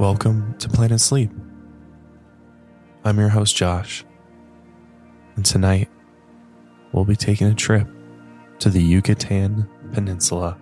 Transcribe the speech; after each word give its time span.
Welcome 0.00 0.54
to 0.60 0.68
Planet 0.70 0.98
Sleep. 0.98 1.30
I'm 3.04 3.18
your 3.18 3.28
host, 3.28 3.54
Josh, 3.54 4.02
and 5.36 5.44
tonight 5.44 5.90
we'll 6.90 7.04
be 7.04 7.14
taking 7.14 7.48
a 7.48 7.54
trip 7.54 7.86
to 8.60 8.70
the 8.70 8.82
Yucatan 8.82 9.68
Peninsula. 9.92 10.56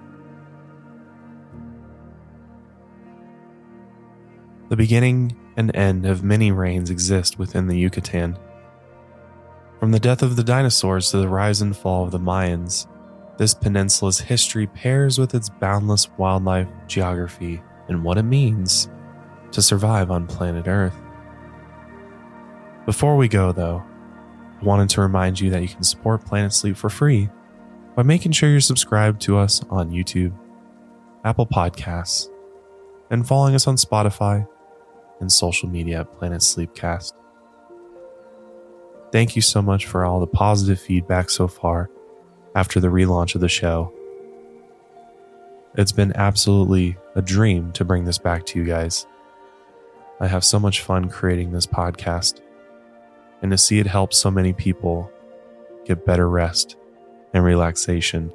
The 4.70 4.76
beginning 4.76 5.36
and 5.56 5.72
end 5.76 6.04
of 6.04 6.24
many 6.24 6.50
reigns 6.50 6.90
exist 6.90 7.38
within 7.38 7.68
the 7.68 7.78
Yucatan. 7.78 8.36
From 9.78 9.92
the 9.92 10.00
death 10.00 10.24
of 10.24 10.34
the 10.34 10.42
dinosaurs 10.42 11.12
to 11.12 11.18
the 11.18 11.28
rise 11.28 11.60
and 11.60 11.76
fall 11.76 12.02
of 12.02 12.10
the 12.10 12.18
Mayans, 12.18 12.88
this 13.38 13.54
peninsula's 13.54 14.18
history 14.18 14.66
pairs 14.66 15.16
with 15.16 15.32
its 15.32 15.48
boundless 15.48 16.10
wildlife 16.18 16.66
geography 16.88 17.62
and 17.86 18.02
what 18.02 18.18
it 18.18 18.24
means 18.24 18.88
to 19.52 19.62
survive 19.62 20.10
on 20.10 20.26
planet 20.26 20.66
Earth. 20.66 20.96
Before 22.86 23.16
we 23.16 23.28
go, 23.28 23.52
though, 23.52 23.82
I 24.60 24.64
wanted 24.64 24.88
to 24.90 25.00
remind 25.00 25.38
you 25.38 25.50
that 25.50 25.62
you 25.62 25.68
can 25.68 25.82
support 25.82 26.24
Planet 26.24 26.52
Sleep 26.52 26.76
for 26.76 26.90
free 26.90 27.28
by 27.94 28.02
making 28.02 28.32
sure 28.32 28.48
you're 28.48 28.60
subscribed 28.60 29.20
to 29.22 29.36
us 29.36 29.62
on 29.70 29.90
YouTube, 29.90 30.32
Apple 31.24 31.46
Podcasts, 31.46 32.28
and 33.10 33.26
following 33.26 33.54
us 33.54 33.66
on 33.66 33.76
Spotify 33.76 34.46
and 35.20 35.30
social 35.30 35.68
media 35.68 36.00
at 36.00 36.12
Planet 36.12 36.40
Sleepcast. 36.40 37.12
Thank 39.10 39.36
you 39.36 39.42
so 39.42 39.62
much 39.62 39.86
for 39.86 40.04
all 40.04 40.20
the 40.20 40.26
positive 40.26 40.80
feedback 40.80 41.30
so 41.30 41.48
far 41.48 41.90
after 42.54 42.80
the 42.80 42.88
relaunch 42.88 43.34
of 43.34 43.40
the 43.40 43.48
show. 43.48 43.92
It's 45.76 45.92
been 45.92 46.12
absolutely 46.16 46.96
a 47.14 47.22
dream 47.22 47.72
to 47.72 47.84
bring 47.84 48.04
this 48.04 48.18
back 48.18 48.44
to 48.46 48.58
you 48.58 48.64
guys. 48.64 49.06
I 50.20 50.26
have 50.26 50.44
so 50.44 50.58
much 50.58 50.82
fun 50.82 51.08
creating 51.08 51.52
this 51.52 51.66
podcast, 51.66 52.40
and 53.42 53.50
to 53.50 53.58
see 53.58 53.78
it 53.78 53.86
help 53.86 54.12
so 54.12 54.30
many 54.30 54.52
people 54.52 55.10
get 55.84 56.04
better 56.04 56.28
rest 56.28 56.76
and 57.32 57.44
relaxation 57.44 58.32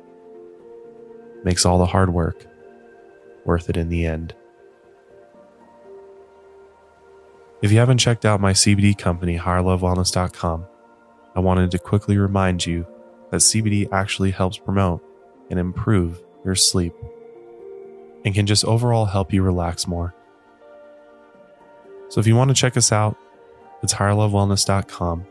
makes 1.43 1.65
all 1.65 1.77
the 1.77 1.85
hard 1.85 2.13
work 2.13 2.45
worth 3.45 3.69
it 3.69 3.77
in 3.77 3.89
the 3.89 4.05
end. 4.05 4.33
If 7.61 7.71
you 7.71 7.79
haven't 7.79 7.97
checked 7.97 8.25
out 8.25 8.41
my 8.41 8.53
CBD 8.53 8.97
company, 8.97 9.37
higherlovewellness.com, 9.37 10.65
I 11.35 11.39
wanted 11.39 11.71
to 11.71 11.79
quickly 11.79 12.17
remind 12.17 12.65
you 12.65 12.85
that 13.31 13.37
CBD 13.37 13.89
actually 13.91 14.31
helps 14.31 14.57
promote 14.57 15.01
and 15.49 15.59
improve 15.59 16.21
your 16.45 16.55
sleep 16.55 16.93
and 18.25 18.33
can 18.33 18.45
just 18.45 18.65
overall 18.65 19.05
help 19.05 19.33
you 19.33 19.41
relax 19.41 19.87
more. 19.87 20.13
So 22.13 22.19
if 22.19 22.27
you 22.27 22.35
want 22.35 22.49
to 22.49 22.53
check 22.53 22.77
us 22.77 22.91
out, 22.91 23.17
it's 23.81 23.95
higherlovewellness.com. 23.95 25.25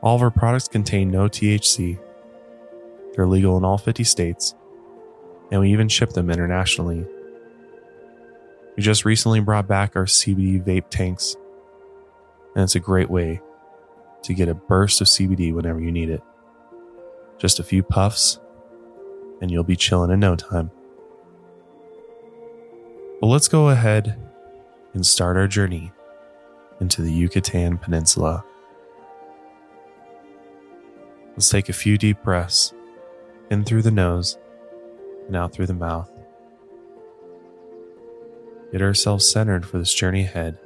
All 0.00 0.14
of 0.14 0.22
our 0.22 0.30
products 0.30 0.68
contain 0.68 1.10
no 1.10 1.28
THC. 1.28 1.98
They're 3.12 3.26
legal 3.26 3.56
in 3.56 3.64
all 3.64 3.76
50 3.76 4.04
states, 4.04 4.54
and 5.50 5.60
we 5.60 5.72
even 5.72 5.88
ship 5.88 6.10
them 6.10 6.30
internationally. 6.30 7.04
We 8.76 8.82
just 8.84 9.04
recently 9.04 9.40
brought 9.40 9.66
back 9.66 9.96
our 9.96 10.04
CBD 10.04 10.62
vape 10.62 10.88
tanks, 10.88 11.34
and 12.54 12.62
it's 12.62 12.76
a 12.76 12.78
great 12.80 13.10
way 13.10 13.40
to 14.22 14.34
get 14.34 14.48
a 14.48 14.54
burst 14.54 15.00
of 15.00 15.08
CBD 15.08 15.52
whenever 15.52 15.80
you 15.80 15.90
need 15.90 16.10
it. 16.10 16.22
Just 17.38 17.58
a 17.58 17.64
few 17.64 17.82
puffs, 17.82 18.38
and 19.42 19.50
you'll 19.50 19.64
be 19.64 19.74
chilling 19.74 20.12
in 20.12 20.20
no 20.20 20.36
time. 20.36 20.70
But 23.20 23.26
let's 23.26 23.48
go 23.48 23.70
ahead 23.70 24.29
and 24.94 25.04
start 25.04 25.36
our 25.36 25.46
journey 25.46 25.92
into 26.80 27.02
the 27.02 27.12
Yucatan 27.12 27.78
Peninsula. 27.78 28.44
Let's 31.32 31.48
take 31.48 31.68
a 31.68 31.74
few 31.74 31.96
deep 31.96 32.22
breaths 32.22 32.74
in 33.50 33.64
through 33.64 33.82
the 33.82 33.90
nose 33.90 34.38
and 35.26 35.36
out 35.36 35.52
through 35.52 35.66
the 35.66 35.74
mouth. 35.74 36.10
Get 38.72 38.82
ourselves 38.82 39.28
centered 39.28 39.66
for 39.66 39.78
this 39.78 39.92
journey 39.92 40.22
ahead. 40.22 40.58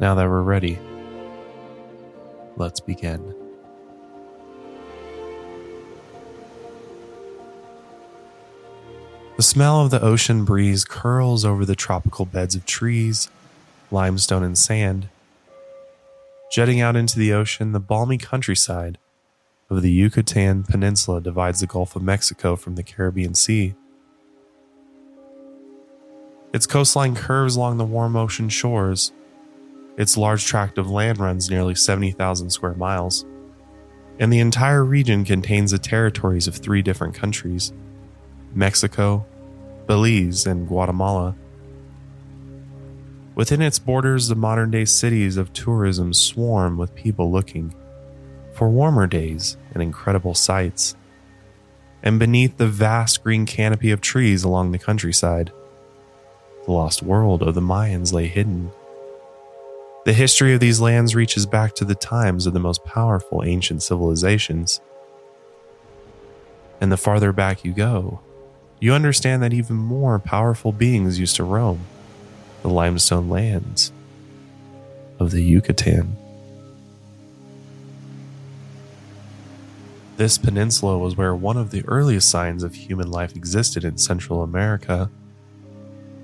Now 0.00 0.14
that 0.14 0.28
we're 0.28 0.42
ready, 0.42 0.78
let's 2.56 2.80
begin. 2.80 3.47
The 9.38 9.44
smell 9.44 9.82
of 9.82 9.92
the 9.92 10.02
ocean 10.02 10.44
breeze 10.44 10.84
curls 10.84 11.44
over 11.44 11.64
the 11.64 11.76
tropical 11.76 12.24
beds 12.26 12.56
of 12.56 12.66
trees, 12.66 13.30
limestone, 13.92 14.42
and 14.42 14.58
sand. 14.58 15.10
Jetting 16.50 16.80
out 16.80 16.96
into 16.96 17.20
the 17.20 17.32
ocean, 17.32 17.70
the 17.70 17.78
balmy 17.78 18.18
countryside 18.18 18.98
of 19.70 19.80
the 19.80 19.92
Yucatan 19.92 20.64
Peninsula 20.64 21.20
divides 21.20 21.60
the 21.60 21.68
Gulf 21.68 21.94
of 21.94 22.02
Mexico 22.02 22.56
from 22.56 22.74
the 22.74 22.82
Caribbean 22.82 23.36
Sea. 23.36 23.76
Its 26.52 26.66
coastline 26.66 27.14
curves 27.14 27.54
along 27.54 27.76
the 27.76 27.84
warm 27.84 28.16
ocean 28.16 28.48
shores, 28.48 29.12
its 29.96 30.16
large 30.16 30.46
tract 30.46 30.78
of 30.78 30.90
land 30.90 31.18
runs 31.18 31.48
nearly 31.48 31.76
70,000 31.76 32.50
square 32.50 32.74
miles, 32.74 33.24
and 34.18 34.32
the 34.32 34.40
entire 34.40 34.84
region 34.84 35.24
contains 35.24 35.70
the 35.70 35.78
territories 35.78 36.48
of 36.48 36.56
three 36.56 36.82
different 36.82 37.14
countries 37.14 37.72
Mexico, 38.58 39.24
Belize, 39.86 40.44
and 40.44 40.66
Guatemala. 40.66 41.36
Within 43.36 43.62
its 43.62 43.78
borders, 43.78 44.26
the 44.26 44.34
modern 44.34 44.72
day 44.72 44.84
cities 44.84 45.36
of 45.36 45.52
tourism 45.52 46.12
swarm 46.12 46.76
with 46.76 46.92
people 46.96 47.30
looking 47.30 47.72
for 48.54 48.68
warmer 48.68 49.06
days 49.06 49.56
and 49.72 49.80
incredible 49.80 50.34
sights. 50.34 50.96
And 52.02 52.18
beneath 52.18 52.56
the 52.56 52.66
vast 52.66 53.22
green 53.22 53.46
canopy 53.46 53.92
of 53.92 54.00
trees 54.00 54.42
along 54.42 54.72
the 54.72 54.78
countryside, 54.78 55.52
the 56.66 56.72
lost 56.72 57.00
world 57.00 57.42
of 57.42 57.54
the 57.54 57.60
Mayans 57.60 58.12
lay 58.12 58.26
hidden. 58.26 58.72
The 60.04 60.12
history 60.12 60.52
of 60.52 60.58
these 60.58 60.80
lands 60.80 61.14
reaches 61.14 61.46
back 61.46 61.76
to 61.76 61.84
the 61.84 61.94
times 61.94 62.44
of 62.44 62.54
the 62.54 62.60
most 62.60 62.84
powerful 62.84 63.44
ancient 63.44 63.84
civilizations. 63.84 64.80
And 66.80 66.90
the 66.90 66.96
farther 66.96 67.32
back 67.32 67.64
you 67.64 67.72
go, 67.72 68.20
you 68.80 68.92
understand 68.92 69.42
that 69.42 69.52
even 69.52 69.76
more 69.76 70.18
powerful 70.18 70.72
beings 70.72 71.18
used 71.18 71.36
to 71.36 71.44
roam 71.44 71.80
the 72.62 72.68
limestone 72.68 73.28
lands 73.28 73.92
of 75.18 75.30
the 75.30 75.42
Yucatan. 75.42 76.16
This 80.16 80.36
peninsula 80.36 80.98
was 80.98 81.16
where 81.16 81.34
one 81.34 81.56
of 81.56 81.70
the 81.70 81.84
earliest 81.86 82.28
signs 82.28 82.64
of 82.64 82.74
human 82.74 83.10
life 83.10 83.36
existed 83.36 83.84
in 83.84 83.98
Central 83.98 84.42
America. 84.42 85.10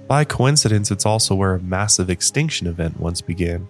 By 0.09 0.25
coincidence, 0.25 0.91
it's 0.91 1.06
also 1.06 1.34
where 1.34 1.54
a 1.54 1.60
massive 1.60 2.10
extinction 2.10 2.66
event 2.66 2.98
once 2.98 3.20
began. 3.20 3.69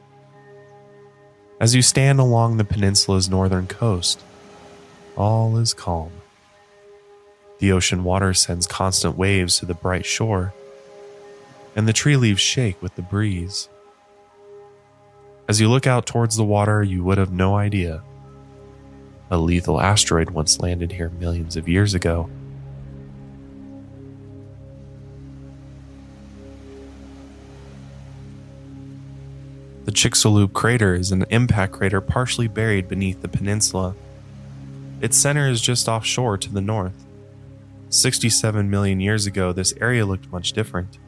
As 1.61 1.75
you 1.75 1.83
stand 1.83 2.21
along 2.21 2.57
the 2.57 2.65
peninsula's 2.65 3.29
northern 3.29 3.67
coast, 3.67 4.21
all 5.17 5.59
is 5.59 5.75
calm. 5.75 6.11
The 7.65 7.73
ocean 7.73 8.05
water 8.05 8.35
sends 8.35 8.67
constant 8.67 9.17
waves 9.17 9.59
to 9.59 9.65
the 9.65 9.73
bright 9.73 10.05
shore, 10.05 10.53
and 11.75 11.89
the 11.89 11.95
tree 11.95 12.19
leaves 12.19 12.43
shake 12.43 12.83
with 12.83 12.95
the 12.95 13.01
breeze. 13.01 13.71
As 15.49 15.63
you 15.63 15.71
look 15.71 15.87
out 15.87 16.05
towards 16.05 16.37
the 16.37 16.45
water, 16.45 16.83
you 16.83 17.03
would 17.05 17.17
have 17.17 17.33
no 17.33 17.57
idea. 17.57 18.03
A 19.31 19.39
lethal 19.39 19.81
asteroid 19.81 20.29
once 20.29 20.61
landed 20.61 20.93
here 20.93 21.09
millions 21.09 21.57
of 21.57 21.67
years 21.67 21.95
ago. 21.95 22.29
The 29.87 29.93
Chicxulub 29.93 30.53
crater 30.53 30.95
is 30.95 31.13
an 31.13 31.25
impact 31.31 31.73
crater 31.73 32.03
partially 32.03 32.47
buried 32.47 32.89
beneath 32.89 33.23
the 33.23 33.29
peninsula. 33.29 33.95
Its 35.01 35.17
center 35.17 35.49
is 35.49 35.63
just 35.63 35.89
offshore 35.89 36.37
to 36.37 36.53
the 36.53 36.61
north. 36.61 37.04
67 37.95 38.69
million 38.69 39.01
years 39.01 39.25
ago, 39.27 39.53
this 39.53 39.73
area 39.81 40.05
looked 40.05 40.31
much 40.33 40.53
different. 40.53 40.99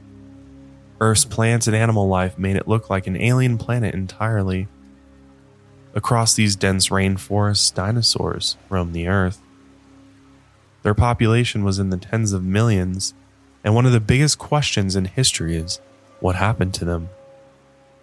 Earth's 1.00 1.25
plants 1.25 1.67
and 1.67 1.75
animal 1.75 2.09
life 2.09 2.38
made 2.38 2.56
it 2.56 2.69
look 2.69 2.88
like 2.88 3.06
an 3.06 3.21
alien 3.21 3.59
planet 3.59 3.94
entirely. 3.94 4.69
Across 5.94 6.35
these 6.35 6.55
dense 6.56 6.88
rainforests, 6.88 7.75
dinosaurs 7.75 8.56
roamed 8.69 8.94
the 8.94 9.09
Earth. 9.09 9.41
Their 10.83 10.94
population 10.94 11.65
was 11.65 11.81
in 11.81 11.91
the 11.91 11.97
tens 11.97 12.33
of 12.33 12.44
millions, 12.44 13.15
and 13.65 13.75
one 13.75 13.85
of 13.85 13.93
the 13.93 14.00
biggest 14.00 14.38
questions 14.38 14.94
in 14.94 15.06
history 15.06 15.56
is 15.56 15.81
what 16.21 16.37
happened 16.37 16.73
to 16.75 16.85
them? 16.85 17.09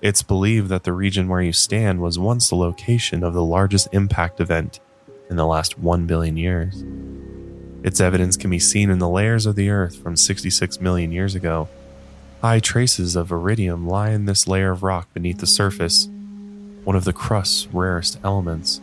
It's 0.02 0.22
believed 0.22 0.68
that 0.68 0.84
the 0.84 0.92
region 0.92 1.30
where 1.30 1.42
you 1.42 1.54
stand 1.54 2.02
was 2.02 2.20
once 2.20 2.50
the 2.50 2.56
location 2.56 3.24
of 3.24 3.34
the 3.34 3.44
largest 3.44 3.88
impact 3.94 4.42
event 4.42 4.82
in 5.30 5.38
the 5.38 5.46
last 5.46 5.80
1 5.80 6.06
billion 6.06 6.36
years. 6.36 6.84
Its 7.84 8.00
evidence 8.00 8.38
can 8.38 8.50
be 8.50 8.60
seen 8.60 8.90
in 8.90 9.00
the 9.00 9.10
layers 9.10 9.46
of 9.46 9.56
the 9.56 9.70
Earth 9.70 9.98
from 9.98 10.16
66 10.16 10.80
million 10.80 11.12
years 11.12 11.36
ago. 11.36 11.68
High 12.42 12.62
traces 12.62 13.18
of 13.18 13.30
iridium 13.30 13.86
lie 13.86 14.12
in 14.12 14.26
this 14.26 14.48
layer 14.48 14.72
of 14.72 14.84
rock 14.84 15.14
beneath 15.14 15.40
the 15.40 15.46
surface, 15.46 16.08
one 16.86 16.96
of 16.96 17.04
the 17.04 17.14
crust's 17.14 17.68
rarest 17.74 18.18
elements, 18.24 18.80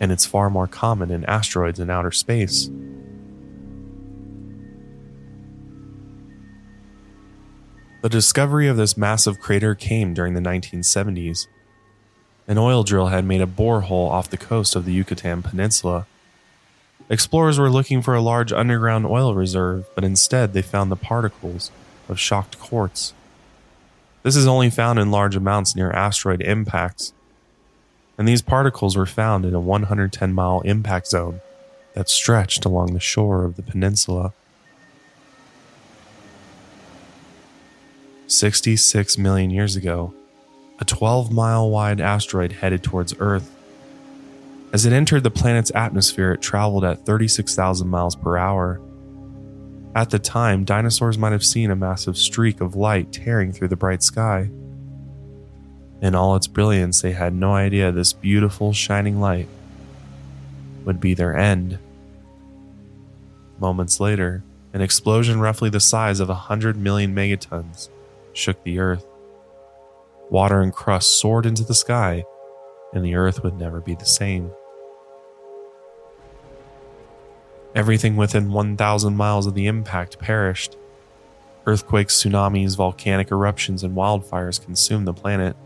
and 0.00 0.10
it's 0.10 0.24
far 0.24 0.48
more 0.48 0.66
common 0.66 1.10
in 1.10 1.24
asteroids 1.26 1.78
in 1.78 1.90
outer 1.90 2.10
space. 2.10 2.70
The 8.02 8.08
discovery 8.10 8.68
of 8.68 8.76
this 8.76 8.98
massive 8.98 9.40
crater 9.40 9.74
came 9.74 10.12
during 10.12 10.34
the 10.34 10.40
1970s. 10.40 11.46
An 12.46 12.58
oil 12.58 12.84
drill 12.84 13.06
had 13.06 13.24
made 13.24 13.40
a 13.40 13.46
borehole 13.46 14.10
off 14.10 14.28
the 14.28 14.36
coast 14.36 14.76
of 14.76 14.84
the 14.84 14.92
Yucatan 14.92 15.42
Peninsula. 15.42 16.06
Explorers 17.10 17.58
were 17.58 17.70
looking 17.70 18.00
for 18.00 18.14
a 18.14 18.20
large 18.20 18.52
underground 18.52 19.06
oil 19.06 19.34
reserve, 19.34 19.88
but 19.94 20.04
instead 20.04 20.52
they 20.52 20.62
found 20.62 20.90
the 20.90 20.96
particles 20.96 21.70
of 22.08 22.18
shocked 22.18 22.58
quartz. 22.58 23.12
This 24.22 24.36
is 24.36 24.46
only 24.46 24.70
found 24.70 24.98
in 24.98 25.10
large 25.10 25.36
amounts 25.36 25.76
near 25.76 25.90
asteroid 25.90 26.40
impacts, 26.40 27.12
and 28.16 28.26
these 28.26 28.40
particles 28.40 28.96
were 28.96 29.06
found 29.06 29.44
in 29.44 29.54
a 29.54 29.60
110 29.60 30.32
mile 30.32 30.62
impact 30.62 31.08
zone 31.08 31.40
that 31.94 32.08
stretched 32.08 32.64
along 32.64 32.94
the 32.94 33.00
shore 33.00 33.44
of 33.44 33.56
the 33.56 33.62
peninsula. 33.62 34.32
66 38.26 39.18
million 39.18 39.50
years 39.50 39.76
ago, 39.76 40.14
a 40.80 40.84
12 40.84 41.30
mile 41.30 41.68
wide 41.70 42.00
asteroid 42.00 42.52
headed 42.52 42.82
towards 42.82 43.14
Earth. 43.18 43.53
As 44.74 44.84
it 44.84 44.92
entered 44.92 45.22
the 45.22 45.30
planet's 45.30 45.70
atmosphere, 45.72 46.32
it 46.32 46.42
traveled 46.42 46.84
at 46.84 47.06
36,000 47.06 47.86
miles 47.86 48.16
per 48.16 48.36
hour. 48.36 48.80
At 49.94 50.10
the 50.10 50.18
time, 50.18 50.64
dinosaurs 50.64 51.16
might 51.16 51.30
have 51.30 51.44
seen 51.44 51.70
a 51.70 51.76
massive 51.76 52.18
streak 52.18 52.60
of 52.60 52.74
light 52.74 53.12
tearing 53.12 53.52
through 53.52 53.68
the 53.68 53.76
bright 53.76 54.02
sky. 54.02 54.50
In 56.02 56.16
all 56.16 56.34
its 56.34 56.48
brilliance, 56.48 57.00
they 57.00 57.12
had 57.12 57.34
no 57.34 57.54
idea 57.54 57.92
this 57.92 58.12
beautiful, 58.12 58.72
shining 58.72 59.20
light 59.20 59.46
would 60.84 60.98
be 60.98 61.14
their 61.14 61.36
end. 61.36 61.78
Moments 63.60 64.00
later, 64.00 64.42
an 64.72 64.80
explosion 64.80 65.38
roughly 65.38 65.70
the 65.70 65.78
size 65.78 66.18
of 66.18 66.26
100 66.26 66.76
million 66.76 67.14
megatons 67.14 67.90
shook 68.32 68.60
the 68.64 68.80
earth. 68.80 69.06
Water 70.30 70.62
and 70.62 70.72
crust 70.72 71.20
soared 71.20 71.46
into 71.46 71.62
the 71.62 71.76
sky, 71.76 72.24
and 72.92 73.04
the 73.04 73.14
earth 73.14 73.44
would 73.44 73.54
never 73.54 73.80
be 73.80 73.94
the 73.94 74.04
same. 74.04 74.50
Everything 77.74 78.16
within 78.16 78.52
1,000 78.52 79.16
miles 79.16 79.46
of 79.46 79.54
the 79.54 79.66
impact 79.66 80.18
perished. 80.18 80.76
Earthquakes, 81.66 82.22
tsunamis, 82.22 82.76
volcanic 82.76 83.30
eruptions, 83.30 83.82
and 83.82 83.96
wildfires 83.96 84.62
consumed 84.62 85.06
the 85.06 85.14
planet. 85.14 85.56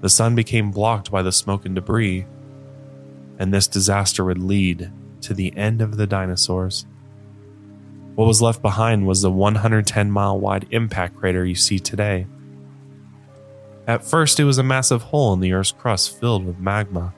The 0.00 0.08
sun 0.08 0.34
became 0.34 0.70
blocked 0.70 1.10
by 1.10 1.22
the 1.22 1.32
smoke 1.32 1.64
and 1.64 1.74
debris, 1.74 2.26
and 3.38 3.52
this 3.52 3.66
disaster 3.66 4.24
would 4.24 4.38
lead 4.38 4.92
to 5.22 5.34
the 5.34 5.56
end 5.56 5.80
of 5.80 5.96
the 5.96 6.06
dinosaurs. 6.06 6.86
What 8.14 8.26
was 8.26 8.42
left 8.42 8.60
behind 8.60 9.06
was 9.06 9.22
the 9.22 9.30
110 9.30 10.10
mile 10.10 10.38
wide 10.38 10.66
impact 10.70 11.16
crater 11.16 11.44
you 11.44 11.54
see 11.54 11.78
today. 11.78 12.26
At 13.86 14.04
first, 14.04 14.38
it 14.38 14.44
was 14.44 14.58
a 14.58 14.62
massive 14.62 15.02
hole 15.02 15.32
in 15.32 15.40
the 15.40 15.52
Earth's 15.52 15.72
crust 15.72 16.20
filled 16.20 16.44
with 16.44 16.58
magma. 16.58 17.14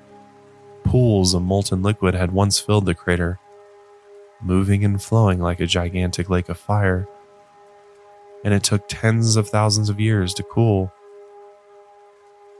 Pools 0.84 1.34
of 1.34 1.42
molten 1.42 1.82
liquid 1.82 2.14
had 2.14 2.32
once 2.32 2.58
filled 2.58 2.86
the 2.86 2.94
crater, 2.94 3.38
moving 4.44 4.84
and 4.84 5.02
flowing 5.02 5.40
like 5.40 5.60
a 5.60 5.66
gigantic 5.66 6.30
lake 6.30 6.48
of 6.48 6.58
fire. 6.58 7.08
And 8.44 8.52
it 8.52 8.62
took 8.62 8.84
tens 8.88 9.36
of 9.36 9.48
thousands 9.48 9.88
of 9.88 9.98
years 9.98 10.34
to 10.34 10.42
cool. 10.42 10.92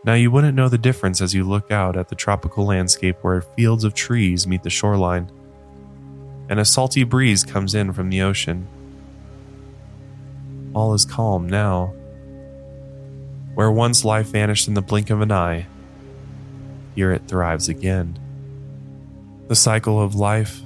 Now, 0.04 0.14
you 0.14 0.30
wouldn't 0.30 0.56
know 0.56 0.68
the 0.68 0.78
difference 0.78 1.20
as 1.20 1.34
you 1.34 1.44
look 1.44 1.70
out 1.70 1.96
at 1.96 2.08
the 2.08 2.14
tropical 2.14 2.66
landscape 2.66 3.16
where 3.22 3.40
fields 3.40 3.84
of 3.84 3.94
trees 3.94 4.46
meet 4.46 4.62
the 4.62 4.70
shoreline 4.70 5.30
and 6.48 6.60
a 6.60 6.64
salty 6.64 7.04
breeze 7.04 7.42
comes 7.42 7.74
in 7.74 7.92
from 7.92 8.10
the 8.10 8.22
ocean. 8.22 8.66
All 10.74 10.94
is 10.94 11.04
calm 11.04 11.48
now. 11.48 11.94
Where 13.54 13.70
once 13.70 14.04
life 14.04 14.26
vanished 14.26 14.68
in 14.68 14.74
the 14.74 14.82
blink 14.82 15.10
of 15.10 15.20
an 15.20 15.32
eye, 15.32 15.66
here 16.94 17.12
it 17.12 17.28
thrives 17.28 17.68
again. 17.68 18.18
The 19.48 19.54
cycle 19.54 20.00
of 20.00 20.14
life, 20.14 20.60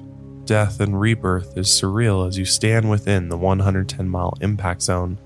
death, 0.48 0.80
and 0.80 0.98
rebirth 0.98 1.56
is 1.56 1.68
surreal 1.68 2.26
as 2.26 2.38
you 2.38 2.44
stand 2.44 2.90
within 2.90 3.28
the 3.28 3.36
110 3.36 4.08
mile 4.08 4.34
impact 4.40 4.82
zone. 4.82 5.18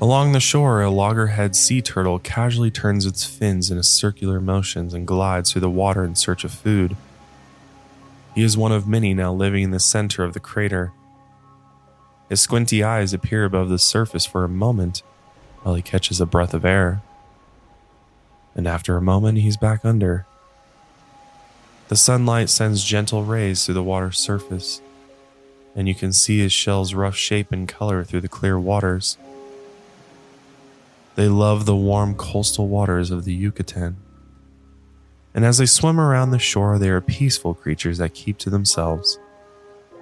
Along 0.00 0.32
the 0.32 0.40
shore, 0.40 0.80
a 0.80 0.90
loggerhead 0.90 1.54
sea 1.54 1.82
turtle 1.82 2.18
casually 2.18 2.70
turns 2.70 3.04
its 3.06 3.24
fins 3.24 3.70
in 3.70 3.78
a 3.78 3.82
circular 3.82 4.40
motions 4.40 4.94
and 4.94 5.06
glides 5.06 5.52
through 5.52 5.60
the 5.60 5.70
water 5.70 6.04
in 6.04 6.14
search 6.14 6.44
of 6.44 6.52
food. 6.52 6.96
He 8.34 8.42
is 8.42 8.56
one 8.56 8.72
of 8.72 8.88
many 8.88 9.14
now 9.14 9.32
living 9.32 9.64
in 9.64 9.70
the 9.70 9.78
center 9.78 10.24
of 10.24 10.32
the 10.32 10.40
crater. 10.40 10.92
His 12.28 12.40
squinty 12.40 12.82
eyes 12.82 13.12
appear 13.12 13.44
above 13.44 13.68
the 13.68 13.78
surface 13.78 14.26
for 14.26 14.42
a 14.44 14.48
moment 14.48 15.02
while 15.62 15.74
he 15.74 15.82
catches 15.82 16.20
a 16.20 16.26
breath 16.26 16.54
of 16.54 16.64
air. 16.64 17.02
And 18.54 18.66
after 18.66 18.96
a 18.96 19.02
moment, 19.02 19.38
he's 19.38 19.56
back 19.56 19.84
under. 19.84 20.26
The 21.88 21.96
sunlight 21.96 22.48
sends 22.48 22.84
gentle 22.84 23.24
rays 23.24 23.64
through 23.64 23.74
the 23.74 23.82
water's 23.82 24.18
surface, 24.18 24.80
and 25.74 25.88
you 25.88 25.94
can 25.94 26.12
see 26.12 26.38
his 26.38 26.52
shell's 26.52 26.94
rough 26.94 27.16
shape 27.16 27.52
and 27.52 27.68
color 27.68 28.04
through 28.04 28.22
the 28.22 28.28
clear 28.28 28.58
waters. 28.58 29.18
They 31.14 31.28
love 31.28 31.66
the 31.66 31.76
warm 31.76 32.14
coastal 32.14 32.68
waters 32.68 33.10
of 33.10 33.24
the 33.24 33.34
Yucatan. 33.34 33.96
And 35.34 35.44
as 35.44 35.58
they 35.58 35.66
swim 35.66 36.00
around 36.00 36.30
the 36.30 36.38
shore, 36.38 36.78
they 36.78 36.88
are 36.88 37.00
peaceful 37.00 37.54
creatures 37.54 37.98
that 37.98 38.14
keep 38.14 38.38
to 38.38 38.50
themselves. 38.50 39.18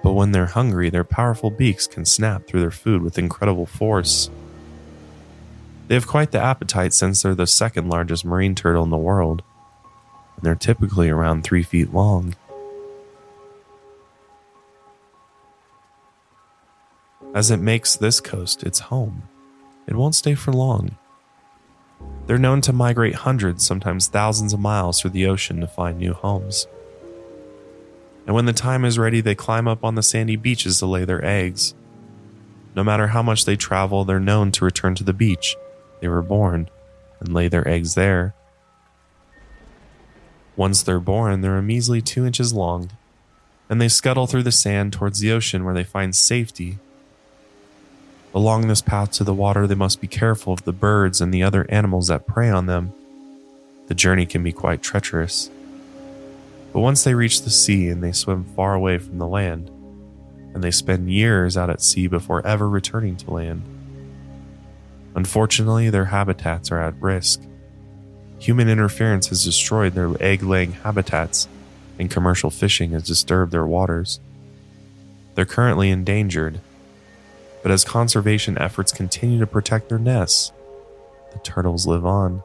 But 0.03 0.13
when 0.13 0.31
they're 0.31 0.47
hungry, 0.47 0.89
their 0.89 1.03
powerful 1.03 1.49
beaks 1.49 1.87
can 1.87 2.05
snap 2.05 2.47
through 2.47 2.61
their 2.61 2.71
food 2.71 3.01
with 3.01 3.17
incredible 3.17 3.65
force. 3.65 4.29
They 5.91 5.95
have 5.95 6.07
quite 6.07 6.31
the 6.31 6.39
appetite 6.39 6.93
since 6.93 7.21
they're 7.21 7.35
the 7.35 7.45
second 7.45 7.89
largest 7.89 8.23
marine 8.23 8.55
turtle 8.55 8.85
in 8.85 8.91
the 8.91 8.95
world, 8.95 9.43
and 10.37 10.45
they're 10.45 10.55
typically 10.55 11.09
around 11.09 11.43
three 11.43 11.63
feet 11.63 11.93
long. 11.93 12.33
As 17.35 17.51
it 17.51 17.57
makes 17.57 17.97
this 17.97 18.21
coast 18.21 18.63
its 18.63 18.79
home, 18.79 19.23
it 19.85 19.97
won't 19.97 20.15
stay 20.15 20.33
for 20.33 20.53
long. 20.53 20.95
They're 22.25 22.37
known 22.37 22.61
to 22.61 22.71
migrate 22.71 23.15
hundreds, 23.15 23.65
sometimes 23.65 24.07
thousands 24.07 24.53
of 24.53 24.61
miles 24.61 25.01
through 25.01 25.11
the 25.11 25.27
ocean 25.27 25.59
to 25.59 25.67
find 25.67 25.97
new 25.97 26.13
homes. 26.13 26.67
And 28.25 28.33
when 28.33 28.45
the 28.45 28.53
time 28.53 28.85
is 28.85 28.97
ready, 28.97 29.19
they 29.19 29.35
climb 29.35 29.67
up 29.67 29.83
on 29.83 29.95
the 29.95 30.03
sandy 30.03 30.37
beaches 30.37 30.79
to 30.79 30.85
lay 30.85 31.03
their 31.03 31.25
eggs. 31.25 31.75
No 32.75 32.81
matter 32.81 33.07
how 33.07 33.21
much 33.21 33.43
they 33.43 33.57
travel, 33.57 34.05
they're 34.05 34.21
known 34.21 34.53
to 34.53 34.63
return 34.63 34.95
to 34.95 35.03
the 35.03 35.11
beach 35.11 35.57
they 36.01 36.07
were 36.07 36.21
born 36.21 36.69
and 37.19 37.33
lay 37.33 37.47
their 37.47 37.67
eggs 37.67 37.95
there. 37.95 38.35
Once 40.57 40.83
they're 40.83 40.99
born, 40.99 41.41
they're 41.41 41.57
a 41.57 41.61
measly 41.61 42.01
two 42.01 42.25
inches 42.25 42.53
long, 42.53 42.91
and 43.69 43.79
they 43.79 43.87
scuttle 43.87 44.27
through 44.27 44.43
the 44.43 44.51
sand 44.51 44.91
towards 44.91 45.19
the 45.19 45.31
ocean 45.31 45.63
where 45.63 45.73
they 45.73 45.83
find 45.83 46.13
safety 46.13 46.77
Along 48.33 48.67
this 48.67 48.81
path 48.81 49.11
to 49.13 49.25
the 49.25 49.33
water, 49.33 49.67
they 49.67 49.75
must 49.75 49.99
be 49.99 50.07
careful 50.07 50.53
of 50.53 50.63
the 50.63 50.71
birds 50.71 51.19
and 51.19 51.33
the 51.33 51.43
other 51.43 51.65
animals 51.67 52.07
that 52.07 52.27
prey 52.27 52.49
on 52.49 52.65
them. 52.65 52.93
The 53.87 53.93
journey 53.93 54.25
can 54.25 54.41
be 54.41 54.53
quite 54.53 54.81
treacherous. 54.81 55.49
But 56.71 56.79
once 56.79 57.03
they 57.03 57.13
reach 57.13 57.41
the 57.41 57.49
sea 57.49 57.89
and 57.89 58.01
they 58.01 58.13
swim 58.13 58.45
far 58.55 58.73
away 58.73 58.99
from 58.99 59.17
the 59.17 59.27
land, 59.27 59.69
and 60.53 60.63
they 60.63 60.71
spend 60.71 61.11
years 61.11 61.57
out 61.57 61.69
at 61.69 61.81
sea 61.81 62.07
before 62.07 62.45
ever 62.47 62.69
returning 62.69 63.17
to 63.17 63.31
land. 63.31 63.63
Unfortunately, 65.15 65.89
their 65.89 66.05
habitats 66.05 66.71
are 66.71 66.79
at 66.79 67.01
risk. 67.01 67.41
Human 68.39 68.69
interference 68.69 69.27
has 69.27 69.43
destroyed 69.43 69.93
their 69.93 70.11
egg 70.19 70.43
laying 70.43 70.71
habitats, 70.71 71.47
and 71.99 72.09
commercial 72.09 72.49
fishing 72.49 72.91
has 72.91 73.03
disturbed 73.03 73.51
their 73.51 73.65
waters. 73.65 74.19
They're 75.35 75.45
currently 75.45 75.89
endangered 75.89 76.59
but 77.61 77.71
as 77.71 77.83
conservation 77.83 78.57
efforts 78.57 78.91
continue 78.91 79.39
to 79.39 79.47
protect 79.47 79.89
their 79.89 79.99
nests, 79.99 80.51
the 81.31 81.39
turtles 81.39 81.85
live 81.85 82.05
on. 82.05 82.43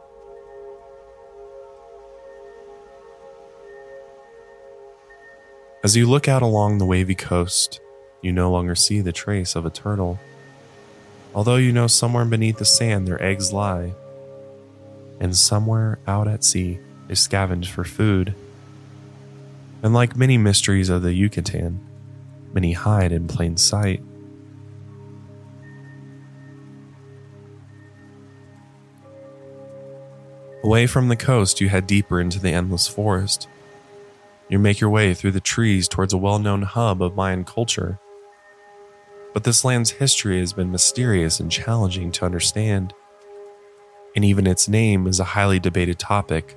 As 5.82 5.96
you 5.96 6.06
look 6.06 6.28
out 6.28 6.42
along 6.42 6.78
the 6.78 6.84
wavy 6.84 7.14
coast, 7.14 7.80
you 8.20 8.32
no 8.32 8.50
longer 8.50 8.74
see 8.74 9.00
the 9.00 9.12
trace 9.12 9.54
of 9.54 9.64
a 9.64 9.70
turtle. 9.70 10.18
Although 11.36 11.56
you 11.56 11.70
know 11.70 11.86
somewhere 11.86 12.24
beneath 12.24 12.56
the 12.56 12.64
sand 12.64 13.06
their 13.06 13.22
eggs 13.22 13.52
lie, 13.52 13.92
and 15.20 15.36
somewhere 15.36 15.98
out 16.06 16.26
at 16.26 16.42
sea, 16.42 16.78
they 17.08 17.14
scavenge 17.14 17.66
for 17.66 17.84
food. 17.84 18.34
And 19.82 19.92
like 19.92 20.16
many 20.16 20.38
mysteries 20.38 20.88
of 20.88 21.02
the 21.02 21.12
Yucatan, 21.12 21.78
many 22.54 22.72
hide 22.72 23.12
in 23.12 23.28
plain 23.28 23.58
sight. 23.58 24.02
Away 30.64 30.86
from 30.86 31.08
the 31.08 31.16
coast, 31.16 31.60
you 31.60 31.68
head 31.68 31.86
deeper 31.86 32.18
into 32.18 32.40
the 32.40 32.50
endless 32.50 32.88
forest. 32.88 33.46
You 34.48 34.58
make 34.58 34.80
your 34.80 34.88
way 34.88 35.12
through 35.12 35.32
the 35.32 35.40
trees 35.40 35.86
towards 35.86 36.14
a 36.14 36.18
well 36.18 36.38
known 36.38 36.62
hub 36.62 37.02
of 37.02 37.14
Mayan 37.14 37.44
culture. 37.44 37.98
But 39.36 39.44
this 39.44 39.66
land's 39.66 39.90
history 39.90 40.40
has 40.40 40.54
been 40.54 40.72
mysterious 40.72 41.40
and 41.40 41.52
challenging 41.52 42.10
to 42.12 42.24
understand, 42.24 42.94
and 44.14 44.24
even 44.24 44.46
its 44.46 44.66
name 44.66 45.06
is 45.06 45.20
a 45.20 45.24
highly 45.24 45.60
debated 45.60 45.98
topic. 45.98 46.56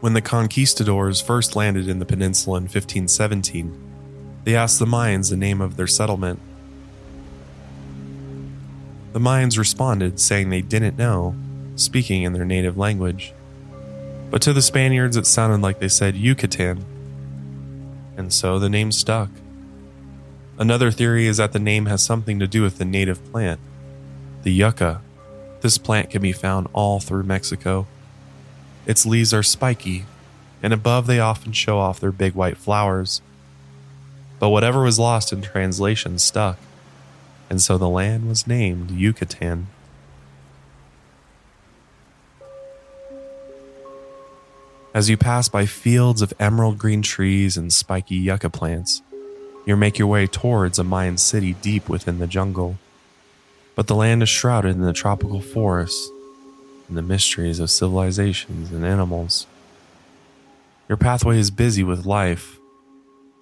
When 0.00 0.14
the 0.14 0.20
conquistadors 0.20 1.20
first 1.20 1.54
landed 1.54 1.88
in 1.88 2.00
the 2.00 2.04
peninsula 2.04 2.56
in 2.56 2.64
1517, 2.64 3.78
they 4.42 4.56
asked 4.56 4.80
the 4.80 4.86
Mayans 4.86 5.30
the 5.30 5.36
name 5.36 5.60
of 5.60 5.76
their 5.76 5.86
settlement. 5.86 6.40
The 9.12 9.20
Mayans 9.20 9.56
responded 9.56 10.18
saying 10.18 10.50
they 10.50 10.62
didn't 10.62 10.98
know, 10.98 11.36
speaking 11.76 12.24
in 12.24 12.32
their 12.32 12.44
native 12.44 12.76
language. 12.76 13.32
But 14.32 14.42
to 14.42 14.52
the 14.52 14.62
Spaniards, 14.62 15.16
it 15.16 15.26
sounded 15.26 15.62
like 15.62 15.78
they 15.78 15.86
said 15.86 16.16
Yucatan, 16.16 16.84
and 18.16 18.32
so 18.32 18.58
the 18.58 18.68
name 18.68 18.90
stuck. 18.90 19.30
Another 20.58 20.90
theory 20.90 21.26
is 21.26 21.36
that 21.36 21.52
the 21.52 21.58
name 21.58 21.84
has 21.86 22.02
something 22.02 22.38
to 22.38 22.46
do 22.46 22.62
with 22.62 22.78
the 22.78 22.84
native 22.84 23.22
plant, 23.30 23.60
the 24.42 24.52
yucca. 24.52 25.02
This 25.60 25.76
plant 25.76 26.08
can 26.08 26.22
be 26.22 26.32
found 26.32 26.68
all 26.72 26.98
through 26.98 27.24
Mexico. 27.24 27.86
Its 28.86 29.04
leaves 29.04 29.34
are 29.34 29.42
spiky, 29.42 30.06
and 30.62 30.72
above 30.72 31.06
they 31.06 31.20
often 31.20 31.52
show 31.52 31.78
off 31.78 32.00
their 32.00 32.12
big 32.12 32.34
white 32.34 32.56
flowers. 32.56 33.20
But 34.38 34.48
whatever 34.48 34.82
was 34.82 34.98
lost 34.98 35.30
in 35.30 35.42
translation 35.42 36.18
stuck, 36.18 36.58
and 37.50 37.60
so 37.60 37.76
the 37.76 37.88
land 37.88 38.26
was 38.26 38.46
named 38.46 38.90
Yucatan. 38.90 39.66
As 44.94 45.10
you 45.10 45.18
pass 45.18 45.50
by 45.50 45.66
fields 45.66 46.22
of 46.22 46.32
emerald 46.40 46.78
green 46.78 47.02
trees 47.02 47.58
and 47.58 47.70
spiky 47.70 48.14
yucca 48.14 48.48
plants, 48.48 49.02
you 49.66 49.76
make 49.76 49.98
your 49.98 50.08
way 50.08 50.26
towards 50.26 50.78
a 50.78 50.84
Mayan 50.84 51.18
city 51.18 51.54
deep 51.54 51.88
within 51.88 52.18
the 52.18 52.26
jungle. 52.26 52.78
But 53.74 53.88
the 53.88 53.96
land 53.96 54.22
is 54.22 54.28
shrouded 54.28 54.76
in 54.76 54.80
the 54.80 54.92
tropical 54.92 55.40
forests 55.40 56.08
and 56.88 56.96
the 56.96 57.02
mysteries 57.02 57.58
of 57.58 57.70
civilizations 57.70 58.70
and 58.70 58.86
animals. 58.86 59.46
Your 60.88 60.96
pathway 60.96 61.38
is 61.38 61.50
busy 61.50 61.82
with 61.82 62.06
life. 62.06 62.58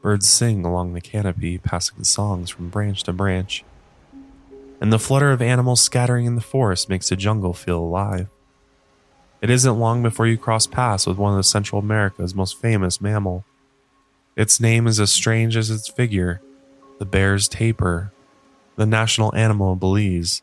Birds 0.01 0.27
sing 0.27 0.65
along 0.65 0.95
the 0.95 1.01
canopy, 1.01 1.59
passing 1.59 2.05
songs 2.05 2.49
from 2.49 2.71
branch 2.71 3.03
to 3.05 3.13
branch. 3.13 3.63
And 4.81 4.93
the 4.93 4.99
flutter 4.99 5.31
of 5.31 5.43
animals 5.43 5.83
scattering 5.83 6.25
in 6.25 6.37
the 6.37 6.41
forest 6.41 6.89
makes 6.89 7.11
the 7.11 7.17
jungle 7.17 7.53
feel 7.53 7.79
alive. 7.79 8.29
It 9.43 9.51
isn't 9.51 9.79
long 9.79 10.03
before 10.03 10.27
you 10.27 10.39
cross 10.39 10.67
paths 10.67 11.07
with 11.07 11.19
one 11.19 11.39
of 11.39 11.45
Central 11.45 11.79
America's 11.79 12.35
most 12.35 12.59
famous 12.59 12.99
mammal. 12.99 13.45
Its 14.37 14.61
name 14.61 14.87
is 14.87 14.99
as 14.99 15.13
strange 15.13 15.57
as 15.57 15.71
its 15.71 15.89
figure 15.89 16.41
the 16.99 17.05
Baird's 17.05 17.49
tapir, 17.49 18.13
the 18.77 18.87
national 18.87 19.35
animal 19.35 19.73
of 19.73 19.81
Belize, 19.81 20.43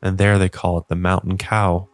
and 0.00 0.16
there 0.16 0.38
they 0.38 0.48
call 0.48 0.78
it 0.78 0.88
the 0.88 0.94
mountain 0.94 1.36
cow. 1.36 1.88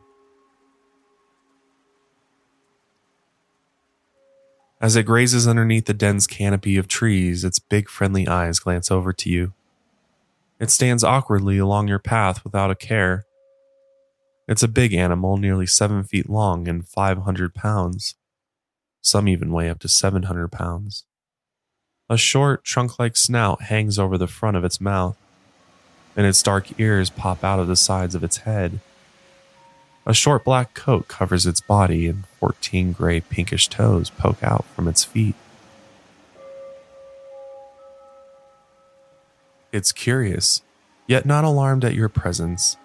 As 4.81 4.95
it 4.95 5.05
grazes 5.05 5.47
underneath 5.49 5.87
the 5.87 5.95
dense 5.95 6.27
canopy 6.27 6.77
of 6.77 6.89
trees, 6.89 7.45
its 7.45 7.59
big 7.59 7.89
friendly 7.89 8.29
eyes 8.29 8.59
glance 8.59 8.91
over 8.91 9.13
to 9.13 9.31
you. 9.31 9.53
It 10.61 10.71
stands 10.71 11.03
awkwardly 11.03 11.59
along 11.59 11.89
your 11.89 11.99
path 11.99 12.45
without 12.45 12.71
a 12.71 12.75
care, 12.75 13.25
it's 14.49 14.63
a 14.63 14.69
big 14.69 14.93
animal, 14.93 15.37
nearly 15.37 15.67
seven 15.67 16.03
feet 16.03 16.29
long 16.29 16.67
and 16.69 16.87
500 16.87 17.55
pounds. 17.55 18.17
Some 19.03 19.29
even 19.29 19.53
weigh 19.53 19.69
up 19.69 19.81
to 19.81 19.89
700 19.89 20.51
pounds. 20.53 21.05
A 22.09 22.17
short, 22.17 22.65
trunk 22.65 22.99
like 22.99 23.17
snout 23.17 23.63
hangs 23.63 23.99
over 23.99 24.17
the 24.17 24.29
front 24.29 24.57
of 24.57 24.65
its 24.65 24.81
mouth, 24.81 25.17
and 26.17 26.25
its 26.25 26.43
dark 26.43 26.79
ears 26.79 27.11
pop 27.11 27.43
out 27.43 27.59
of 27.59 27.67
the 27.67 27.77
sides 27.77 28.15
of 28.15 28.23
its 28.23 28.39
head. 28.39 28.79
A 30.07 30.15
short 30.15 30.45
black 30.45 30.75
coat 30.75 31.09
covers 31.09 31.47
its 31.47 31.61
body, 31.61 32.07
and 32.07 32.27
14 32.39 32.93
gray 32.93 33.21
pinkish 33.21 33.69
toes 33.69 34.09
poke 34.09 34.43
out 34.43 34.65
from 34.67 34.87
its 34.87 35.05
feet. 35.05 35.35
It's 39.73 39.91
curious, 39.91 40.63
yet 41.07 41.27
not 41.27 41.45
alarmed 41.45 41.85
at 41.85 41.95
your 41.95 42.09
presence. 42.09 42.77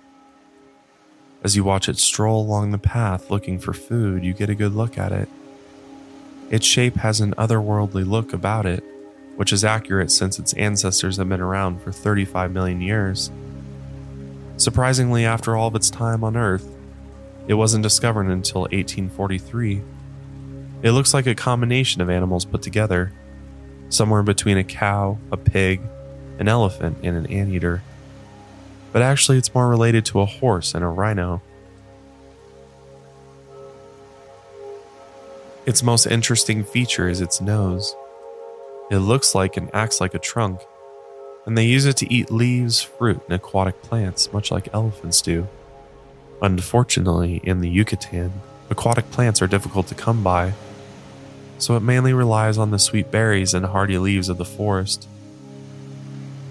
As 1.44 1.56
you 1.56 1.64
watch 1.64 1.88
it 1.88 2.00
stroll 2.00 2.42
along 2.42 2.72
the 2.72 2.78
path 2.78 3.30
looking 3.30 3.60
for 3.60 3.74
food, 3.74 4.24
you 4.24 4.34
get 4.34 4.50
a 4.50 4.56
good 4.56 4.74
look 4.74 4.98
at 4.98 5.12
it. 5.12 5.30
Its 6.50 6.66
shape 6.66 6.96
has 6.96 7.20
an 7.20 7.34
otherworldly 7.36 8.08
look 8.08 8.34
about 8.34 8.66
it, 8.66 8.84
which 9.36 9.54
is 9.54 9.64
accurate 9.64 10.12
since 10.12 10.40
its 10.40 10.54
ancestors 10.54 11.18
have 11.18 11.30
been 11.30 11.42
around 11.42 11.82
for 11.82 11.92
35 11.92 12.52
million 12.52 12.82
years. 12.82 13.32
Surprisingly, 14.58 15.26
after 15.26 15.56
all 15.56 15.68
of 15.68 15.76
its 15.76 15.90
time 15.90 16.24
on 16.24 16.36
Earth, 16.36 16.76
it 17.48 17.54
wasn't 17.54 17.84
discovered 17.84 18.28
until 18.28 18.62
1843. 18.62 19.82
It 20.82 20.92
looks 20.92 21.14
like 21.14 21.28
a 21.28 21.36
combination 21.36 22.02
of 22.02 22.10
animals 22.10 22.46
put 22.46 22.62
together, 22.62 23.12
somewhere 23.90 24.24
between 24.24 24.58
a 24.58 24.64
cow, 24.64 25.18
a 25.32 25.38
pig, 25.38 25.82
an 26.40 26.48
elephant, 26.48 26.98
and 27.04 27.16
an 27.16 27.28
anteater 27.28 27.82
but 28.98 29.02
actually 29.02 29.38
it's 29.38 29.54
more 29.54 29.68
related 29.68 30.06
to 30.06 30.22
a 30.22 30.26
horse 30.26 30.74
and 30.74 30.84
a 30.84 30.88
rhino. 30.88 31.40
Its 35.68 35.84
most 35.84 36.06
interesting 36.06 36.64
feature 36.64 37.10
is 37.10 37.20
its 37.20 37.42
nose. 37.42 37.94
It 38.90 39.00
looks 39.00 39.36
like 39.36 39.58
and 39.58 39.70
acts 39.76 40.00
like 40.00 40.14
a 40.14 40.20
trunk, 40.20 40.62
and 41.46 41.58
they 41.58 41.66
use 41.66 41.86
it 41.86 41.98
to 41.98 42.12
eat 42.12 42.32
leaves, 42.32 42.82
fruit, 42.82 43.20
and 43.26 43.34
aquatic 43.34 43.82
plants, 43.82 44.32
much 44.32 44.50
like 44.50 44.74
elephants 44.74 45.22
do. 45.22 45.46
Unfortunately, 46.42 47.42
in 47.44 47.60
the 47.60 47.70
Yucatan, 47.70 48.32
aquatic 48.70 49.12
plants 49.12 49.42
are 49.42 49.48
difficult 49.48 49.88
to 49.88 49.94
come 49.94 50.24
by, 50.24 50.54
so 51.58 51.76
it 51.76 51.82
mainly 51.82 52.14
relies 52.14 52.58
on 52.58 52.72
the 52.72 52.80
sweet 52.80 53.12
berries 53.12 53.54
and 53.54 53.66
hardy 53.66 53.98
leaves 53.98 54.30
of 54.30 54.38
the 54.38 54.46
forest. 54.46 55.06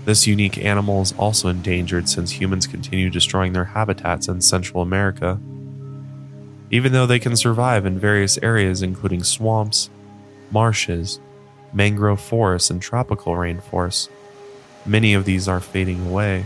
This 0.04 0.26
unique 0.26 0.58
animal 0.58 1.00
is 1.00 1.14
also 1.16 1.48
endangered 1.48 2.10
since 2.10 2.32
humans 2.32 2.66
continue 2.66 3.08
destroying 3.08 3.54
their 3.54 3.64
habitats 3.64 4.28
in 4.28 4.42
Central 4.42 4.82
America. 4.82 5.40
Even 6.70 6.92
though 6.92 7.06
they 7.06 7.18
can 7.18 7.36
survive 7.36 7.86
in 7.86 7.98
various 7.98 8.38
areas, 8.38 8.82
including 8.82 9.22
swamps, 9.22 9.90
marshes, 10.50 11.20
mangrove 11.72 12.20
forests, 12.20 12.70
and 12.70 12.82
tropical 12.82 13.34
rainforests, 13.34 14.08
many 14.84 15.14
of 15.14 15.24
these 15.24 15.48
are 15.48 15.60
fading 15.60 16.06
away. 16.06 16.44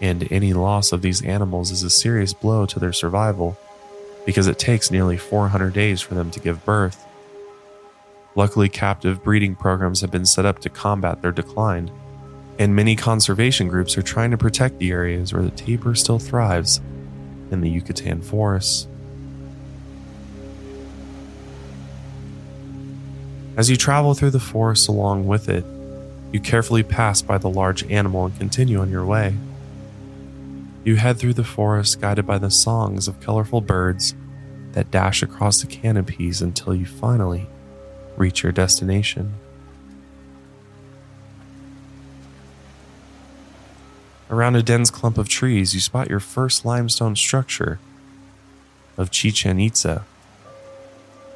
And 0.00 0.30
any 0.30 0.52
loss 0.52 0.92
of 0.92 1.02
these 1.02 1.22
animals 1.22 1.70
is 1.70 1.82
a 1.82 1.90
serious 1.90 2.32
blow 2.32 2.66
to 2.66 2.78
their 2.78 2.92
survival 2.92 3.58
because 4.24 4.46
it 4.46 4.58
takes 4.58 4.90
nearly 4.90 5.16
400 5.16 5.72
days 5.72 6.00
for 6.00 6.14
them 6.14 6.30
to 6.30 6.40
give 6.40 6.64
birth. 6.64 7.04
Luckily, 8.36 8.68
captive 8.68 9.24
breeding 9.24 9.56
programs 9.56 10.00
have 10.02 10.12
been 10.12 10.26
set 10.26 10.46
up 10.46 10.60
to 10.60 10.68
combat 10.68 11.22
their 11.22 11.32
decline 11.32 11.90
and 12.58 12.74
many 12.74 12.96
conservation 12.96 13.68
groups 13.68 13.96
are 13.96 14.02
trying 14.02 14.32
to 14.32 14.36
protect 14.36 14.78
the 14.78 14.90
areas 14.90 15.32
where 15.32 15.44
the 15.44 15.50
tapir 15.50 15.94
still 15.94 16.18
thrives 16.18 16.80
in 17.52 17.60
the 17.60 17.70
Yucatan 17.70 18.20
forests. 18.20 18.88
As 23.58 23.68
you 23.68 23.76
travel 23.76 24.14
through 24.14 24.30
the 24.30 24.38
forest 24.38 24.86
along 24.86 25.26
with 25.26 25.48
it, 25.48 25.64
you 26.30 26.38
carefully 26.38 26.84
pass 26.84 27.22
by 27.22 27.38
the 27.38 27.50
large 27.50 27.82
animal 27.90 28.26
and 28.26 28.38
continue 28.38 28.78
on 28.78 28.88
your 28.88 29.04
way. 29.04 29.34
You 30.84 30.94
head 30.94 31.18
through 31.18 31.34
the 31.34 31.42
forest 31.42 32.00
guided 32.00 32.24
by 32.24 32.38
the 32.38 32.52
songs 32.52 33.08
of 33.08 33.18
colorful 33.18 33.60
birds 33.60 34.14
that 34.74 34.92
dash 34.92 35.24
across 35.24 35.60
the 35.60 35.66
canopies 35.66 36.40
until 36.40 36.72
you 36.72 36.86
finally 36.86 37.48
reach 38.16 38.44
your 38.44 38.52
destination. 38.52 39.34
Around 44.30 44.54
a 44.54 44.62
dense 44.62 44.88
clump 44.88 45.18
of 45.18 45.28
trees, 45.28 45.74
you 45.74 45.80
spot 45.80 46.08
your 46.08 46.20
first 46.20 46.64
limestone 46.64 47.16
structure 47.16 47.80
of 48.96 49.10
Chichen 49.10 49.58
Itza. 49.58 50.04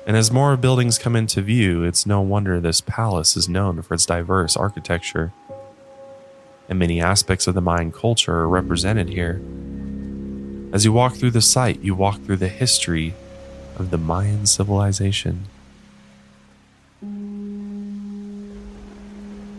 And 0.05 0.17
as 0.17 0.33
more 0.33 0.57
buildings 0.57 0.99
come 0.99 1.15
into 1.15 1.41
view, 1.43 1.85
it's 1.85 2.07
no 2.07 2.21
wonder 2.21 2.61
this 2.61 2.81
palace 2.81 3.37
is 3.37 3.49
known 3.49 3.83
for 3.83 3.95
its 3.95 4.07
diverse 4.07 4.57
architecture. 4.57 5.33
And 6.69 6.79
many 6.79 7.01
aspects 7.01 7.47
of 7.47 7.55
the 7.55 7.61
Mayan 7.61 7.93
culture 7.93 8.35
are 8.35 8.49
represented 8.49 9.09
here. 9.09 9.41
As 10.73 10.85
you 10.85 10.93
walk 10.93 11.15
through 11.15 11.31
the 11.31 11.41
site, 11.41 11.81
you 11.81 11.95
walk 11.95 12.21
through 12.23 12.39
the 12.39 12.49
history 12.49 13.15
of 13.77 13.91
the 13.91 13.99
Mayan 13.99 14.47
civilization. 14.47 15.47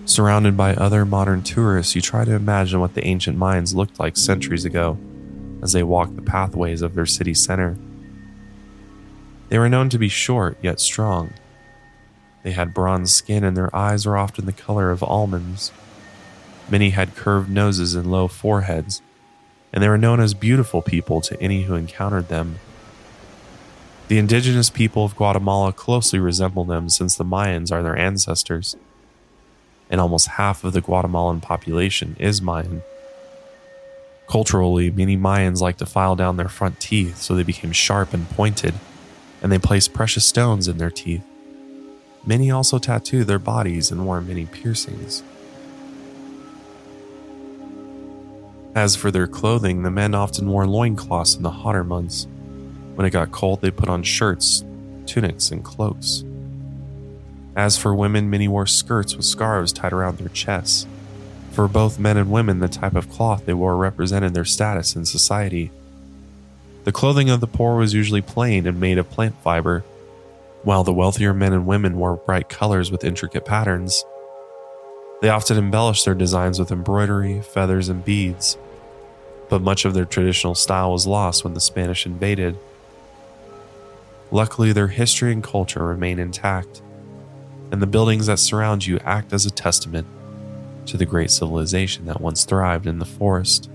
Surrounded 0.05 0.57
by 0.57 0.75
other 0.75 1.05
modern 1.05 1.41
tourists, 1.41 1.95
you 1.95 2.01
try 2.01 2.25
to 2.25 2.33
imagine 2.33 2.81
what 2.81 2.95
the 2.95 3.05
ancient 3.05 3.37
Mayans 3.37 3.73
looked 3.73 3.99
like 3.99 4.17
centuries 4.17 4.65
ago 4.65 4.97
as 5.61 5.71
they 5.71 5.83
walked 5.83 6.17
the 6.17 6.21
pathways 6.21 6.81
of 6.81 6.95
their 6.95 7.05
city 7.05 7.33
center. 7.33 7.77
They 9.49 9.59
were 9.59 9.69
known 9.69 9.89
to 9.89 9.99
be 9.99 10.09
short 10.09 10.57
yet 10.61 10.79
strong. 10.79 11.33
They 12.43 12.51
had 12.51 12.73
bronze 12.73 13.13
skin 13.13 13.43
and 13.43 13.55
their 13.55 13.73
eyes 13.75 14.05
were 14.05 14.17
often 14.17 14.45
the 14.45 14.53
color 14.53 14.91
of 14.91 15.03
almonds. 15.03 15.71
Many 16.69 16.91
had 16.91 17.15
curved 17.15 17.49
noses 17.49 17.93
and 17.93 18.11
low 18.11 18.27
foreheads, 18.27 19.01
and 19.71 19.83
they 19.83 19.89
were 19.89 19.97
known 19.97 20.19
as 20.19 20.33
beautiful 20.33 20.81
people 20.81 21.21
to 21.21 21.39
any 21.41 21.63
who 21.63 21.75
encountered 21.75 22.29
them. 22.29 22.59
The 24.07 24.17
indigenous 24.17 24.69
people 24.69 25.05
of 25.05 25.15
Guatemala 25.15 25.73
closely 25.73 26.19
resemble 26.19 26.65
them 26.65 26.89
since 26.89 27.15
the 27.15 27.25
Mayans 27.25 27.71
are 27.71 27.83
their 27.83 27.97
ancestors 27.97 28.75
and 29.93 30.01
almost 30.01 30.27
half 30.27 30.63
of 30.63 30.73
the 30.73 30.81
Guatemalan 30.81 31.39
population 31.39 32.15
is 32.19 32.41
Mayan. 32.41 32.81
Culturally, 34.27 34.89
many 34.89 35.15
Mayans 35.15 35.61
like 35.61 35.77
to 35.77 35.85
file 35.85 36.15
down 36.15 36.35
their 36.35 36.47
front 36.47 36.79
teeth 36.79 37.17
so 37.17 37.35
they 37.35 37.43
became 37.43 37.71
sharp 37.71 38.11
and 38.11 38.27
pointed, 38.31 38.73
and 39.43 39.51
they 39.51 39.59
placed 39.59 39.93
precious 39.93 40.25
stones 40.25 40.67
in 40.67 40.77
their 40.77 40.89
teeth. 40.89 41.23
Many 42.25 42.49
also 42.49 42.79
tattooed 42.79 43.27
their 43.27 43.37
bodies 43.37 43.91
and 43.91 44.05
wore 44.05 44.21
many 44.21 44.45
piercings. 44.45 45.21
As 48.73 48.95
for 48.95 49.11
their 49.11 49.27
clothing, 49.27 49.83
the 49.83 49.91
men 49.91 50.15
often 50.15 50.49
wore 50.49 50.65
loincloths 50.65 51.35
in 51.35 51.43
the 51.43 51.51
hotter 51.51 51.83
months. 51.83 52.25
When 52.95 53.05
it 53.05 53.11
got 53.11 53.31
cold, 53.31 53.61
they 53.61 53.69
put 53.69 53.89
on 53.89 54.01
shirts, 54.01 54.63
tunics, 55.05 55.51
and 55.51 55.63
cloaks. 55.63 56.23
As 57.55 57.77
for 57.77 57.93
women, 57.93 58.29
many 58.29 58.47
wore 58.47 58.65
skirts 58.65 59.15
with 59.15 59.25
scarves 59.25 59.73
tied 59.73 59.93
around 59.93 60.17
their 60.17 60.29
chests. 60.29 60.87
For 61.51 61.67
both 61.67 61.99
men 61.99 62.17
and 62.17 62.31
women, 62.31 62.59
the 62.59 62.67
type 62.67 62.95
of 62.95 63.09
cloth 63.09 63.45
they 63.45 63.53
wore 63.53 63.75
represented 63.75 64.33
their 64.33 64.45
status 64.45 64.95
in 64.95 65.05
society. 65.05 65.69
The 66.83 66.91
clothing 66.91 67.29
of 67.29 67.39
the 67.39 67.47
poor 67.47 67.77
was 67.77 67.93
usually 67.93 68.21
plain 68.21 68.67
and 68.67 68.79
made 68.79 68.97
of 68.97 69.09
plant 69.09 69.35
fiber, 69.41 69.83
while 70.63 70.83
the 70.83 70.93
wealthier 70.93 71.33
men 71.33 71.53
and 71.53 71.65
women 71.65 71.97
wore 71.97 72.17
bright 72.17 72.49
colors 72.49 72.91
with 72.91 73.03
intricate 73.03 73.45
patterns. 73.45 74.03
They 75.21 75.29
often 75.29 75.57
embellished 75.57 76.05
their 76.05 76.13
designs 76.13 76.59
with 76.59 76.71
embroidery, 76.71 77.41
feathers, 77.41 77.89
and 77.89 78.03
beads, 78.03 78.57
but 79.49 79.61
much 79.61 79.85
of 79.85 79.93
their 79.93 80.05
traditional 80.05 80.55
style 80.55 80.91
was 80.91 81.07
lost 81.07 81.43
when 81.43 81.53
the 81.53 81.61
Spanish 81.61 82.05
invaded. 82.05 82.57
Luckily, 84.31 84.73
their 84.73 84.87
history 84.87 85.31
and 85.31 85.43
culture 85.43 85.85
remain 85.85 86.19
intact 86.19 86.81
and 87.73 87.81
the 87.81 87.87
buildings 87.87 88.27
that 88.27 88.37
surround 88.37 88.85
you 88.85 88.99
act 88.99 89.33
as 89.33 89.47
a 89.47 89.51
testament 89.51 90.05
to 90.85 90.95
the 90.95 91.07
great 91.07 91.31
civilization 91.31 92.05
that 92.05 92.21
once 92.21 92.45
thrived 92.45 92.85
in 92.85 92.99
the 92.99 93.05
forest. 93.05 93.67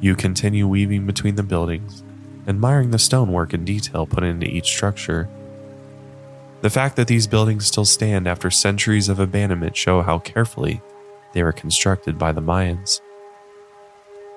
You 0.00 0.14
continue 0.14 0.68
weaving 0.68 1.06
between 1.06 1.34
the 1.34 1.42
buildings, 1.42 2.04
admiring 2.46 2.90
the 2.90 2.98
stonework 2.98 3.52
and 3.52 3.66
detail 3.66 4.06
put 4.06 4.22
into 4.22 4.46
each 4.46 4.66
structure. 4.66 5.28
The 6.60 6.70
fact 6.70 6.96
that 6.96 7.08
these 7.08 7.26
buildings 7.26 7.66
still 7.66 7.84
stand 7.84 8.26
after 8.28 8.50
centuries 8.50 9.08
of 9.08 9.18
abandonment 9.18 9.76
show 9.76 10.02
how 10.02 10.18
carefully 10.20 10.80
they 11.32 11.42
were 11.42 11.52
constructed 11.52 12.18
by 12.18 12.32
the 12.32 12.40
Mayans. 12.40 13.00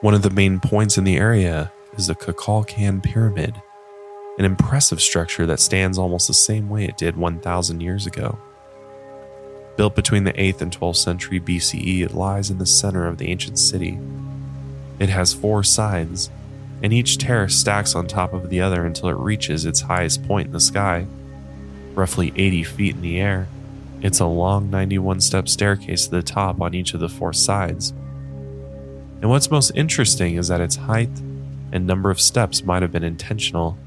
One 0.01 0.15
of 0.15 0.23
the 0.23 0.31
main 0.31 0.59
points 0.59 0.97
in 0.97 1.03
the 1.03 1.17
area 1.17 1.71
is 1.95 2.07
the 2.07 2.15
Kukulkan 2.15 3.03
Pyramid, 3.03 3.61
an 4.39 4.45
impressive 4.45 5.01
structure 5.01 5.45
that 5.45 5.59
stands 5.59 5.99
almost 5.99 6.27
the 6.27 6.33
same 6.33 6.69
way 6.69 6.85
it 6.85 6.97
did 6.97 7.17
1,000 7.17 7.81
years 7.81 8.07
ago. 8.07 8.39
Built 9.77 9.95
between 9.95 10.23
the 10.23 10.33
8th 10.33 10.61
and 10.61 10.71
12th 10.71 10.97
century 10.97 11.39
BCE, 11.39 12.01
it 12.01 12.15
lies 12.15 12.49
in 12.49 12.57
the 12.57 12.65
center 12.65 13.07
of 13.07 13.19
the 13.19 13.29
ancient 13.29 13.59
city. 13.59 13.99
It 15.01 15.09
has 15.09 15.33
four 15.33 15.63
sides, 15.63 16.29
and 16.83 16.93
each 16.93 17.17
terrace 17.17 17.57
stacks 17.57 17.95
on 17.95 18.05
top 18.05 18.33
of 18.33 18.51
the 18.51 18.61
other 18.61 18.85
until 18.85 19.09
it 19.09 19.17
reaches 19.17 19.65
its 19.65 19.81
highest 19.81 20.23
point 20.25 20.45
in 20.45 20.53
the 20.53 20.59
sky, 20.59 21.07
roughly 21.95 22.31
80 22.35 22.63
feet 22.65 22.95
in 22.97 23.01
the 23.01 23.19
air. 23.19 23.47
It's 24.03 24.19
a 24.19 24.27
long 24.27 24.69
91 24.69 25.21
step 25.21 25.49
staircase 25.49 26.05
to 26.05 26.11
the 26.11 26.21
top 26.21 26.61
on 26.61 26.75
each 26.75 26.93
of 26.93 26.99
the 26.99 27.09
four 27.09 27.33
sides. 27.33 27.89
And 29.21 29.31
what's 29.31 29.49
most 29.49 29.71
interesting 29.73 30.35
is 30.35 30.49
that 30.49 30.61
its 30.61 30.75
height 30.75 31.09
and 31.71 31.87
number 31.87 32.11
of 32.11 32.21
steps 32.21 32.63
might 32.63 32.83
have 32.83 32.91
been 32.91 33.03
intentional 33.03 33.79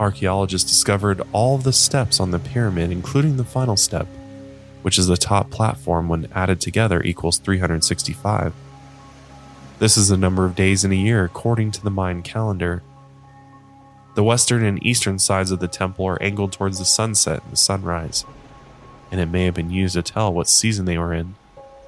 archaeologists 0.00 0.70
discovered 0.70 1.20
all 1.34 1.58
the 1.58 1.74
steps 1.74 2.20
on 2.20 2.30
the 2.30 2.38
pyramid, 2.38 2.90
including 2.90 3.36
the 3.36 3.44
final 3.44 3.76
step, 3.76 4.06
which 4.80 4.98
is 4.98 5.08
the 5.08 5.18
top 5.18 5.50
platform 5.50 6.08
when 6.08 6.26
added 6.34 6.58
together 6.58 7.02
equals 7.02 7.36
365. 7.36 8.54
This 9.80 9.96
is 9.96 10.08
the 10.08 10.16
number 10.16 10.44
of 10.44 10.54
days 10.54 10.84
in 10.84 10.92
a 10.92 10.96
year 10.96 11.24
according 11.24 11.72
to 11.72 11.82
the 11.82 11.90
Mayan 11.90 12.22
calendar. 12.22 12.84
The 14.14 14.22
western 14.22 14.64
and 14.64 14.80
eastern 14.86 15.18
sides 15.18 15.50
of 15.50 15.58
the 15.58 15.66
temple 15.66 16.06
are 16.06 16.22
angled 16.22 16.52
towards 16.52 16.78
the 16.78 16.84
sunset 16.84 17.42
and 17.42 17.52
the 17.52 17.56
sunrise, 17.56 18.24
and 19.10 19.20
it 19.20 19.26
may 19.26 19.46
have 19.46 19.54
been 19.54 19.70
used 19.70 19.94
to 19.94 20.02
tell 20.02 20.32
what 20.32 20.48
season 20.48 20.84
they 20.84 20.96
were 20.96 21.12
in, 21.12 21.34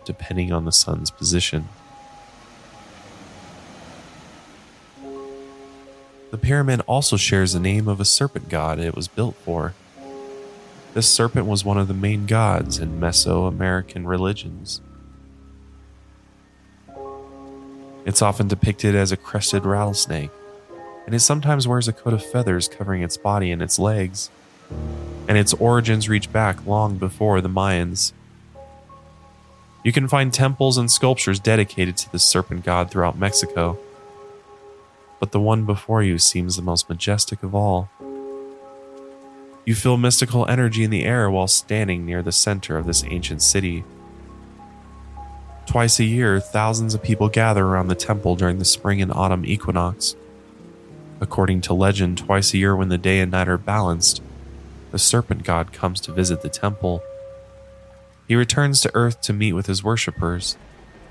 depending 0.04 0.52
on 0.52 0.64
the 0.64 0.72
sun's 0.72 1.12
position. 1.12 1.68
The 6.32 6.38
pyramid 6.38 6.82
also 6.88 7.16
shares 7.16 7.52
the 7.52 7.60
name 7.60 7.86
of 7.86 8.00
a 8.00 8.04
serpent 8.04 8.48
god 8.48 8.80
it 8.80 8.96
was 8.96 9.06
built 9.06 9.36
for. 9.36 9.74
This 10.92 11.08
serpent 11.08 11.46
was 11.46 11.64
one 11.64 11.78
of 11.78 11.86
the 11.86 11.94
main 11.94 12.26
gods 12.26 12.78
in 12.78 12.98
Mesoamerican 12.98 14.06
religions. 14.06 14.80
It's 18.06 18.22
often 18.22 18.48
depicted 18.48 18.94
as 18.94 19.12
a 19.12 19.16
crested 19.18 19.66
rattlesnake, 19.66 20.30
and 21.04 21.14
it 21.14 21.20
sometimes 21.20 21.68
wears 21.68 21.88
a 21.88 21.92
coat 21.92 22.14
of 22.14 22.24
feathers 22.24 22.68
covering 22.68 23.02
its 23.02 23.18
body 23.18 23.50
and 23.50 23.60
its 23.60 23.78
legs. 23.78 24.30
And 25.28 25.36
its 25.36 25.52
origins 25.52 26.08
reach 26.08 26.32
back 26.32 26.64
long 26.66 26.96
before 26.96 27.42
the 27.42 27.50
Mayans. 27.50 28.12
You 29.84 29.92
can 29.92 30.08
find 30.08 30.32
temples 30.32 30.78
and 30.78 30.90
sculptures 30.90 31.38
dedicated 31.38 31.98
to 31.98 32.12
this 32.12 32.24
serpent 32.24 32.64
god 32.64 32.90
throughout 32.90 33.18
Mexico 33.18 33.78
but 35.18 35.32
the 35.32 35.40
one 35.40 35.64
before 35.64 36.02
you 36.02 36.18
seems 36.18 36.56
the 36.56 36.62
most 36.62 36.88
majestic 36.88 37.42
of 37.42 37.54
all. 37.54 37.88
You 39.64 39.74
feel 39.74 39.96
mystical 39.96 40.46
energy 40.46 40.84
in 40.84 40.90
the 40.90 41.04
air 41.04 41.30
while 41.30 41.48
standing 41.48 42.06
near 42.06 42.22
the 42.22 42.32
center 42.32 42.76
of 42.76 42.86
this 42.86 43.04
ancient 43.04 43.42
city. 43.42 43.84
Twice 45.66 45.98
a 45.98 46.04
year, 46.04 46.40
thousands 46.40 46.94
of 46.94 47.02
people 47.02 47.28
gather 47.28 47.64
around 47.64 47.88
the 47.88 47.94
temple 47.94 48.36
during 48.36 48.58
the 48.58 48.64
spring 48.64 49.02
and 49.02 49.12
autumn 49.12 49.44
equinox. 49.44 50.16
According 51.20 51.62
to 51.62 51.74
legend, 51.74 52.18
twice 52.18 52.54
a 52.54 52.58
year 52.58 52.76
when 52.76 52.88
the 52.88 52.98
day 52.98 53.20
and 53.20 53.32
night 53.32 53.48
are 53.48 53.58
balanced, 53.58 54.22
the 54.92 54.98
serpent 54.98 55.44
god 55.44 55.72
comes 55.72 56.00
to 56.02 56.12
visit 56.12 56.42
the 56.42 56.48
temple. 56.48 57.02
He 58.28 58.36
returns 58.36 58.80
to 58.80 58.90
earth 58.94 59.20
to 59.22 59.32
meet 59.32 59.52
with 59.52 59.66
his 59.66 59.82
worshippers 59.82 60.56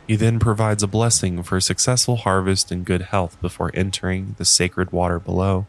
he 0.08 0.16
then 0.16 0.40
provides 0.40 0.84
a 0.84 0.88
blessing 0.88 1.42
for 1.42 1.58
a 1.58 1.62
successful 1.62 2.18
harvest 2.18 2.72
and 2.72 2.86
good 2.86 3.02
health 3.04 3.40
before 3.42 3.72
entering 3.74 4.36
the 4.38 4.46
sacred 4.46 4.92
water 4.92 5.20
below. 5.20 5.66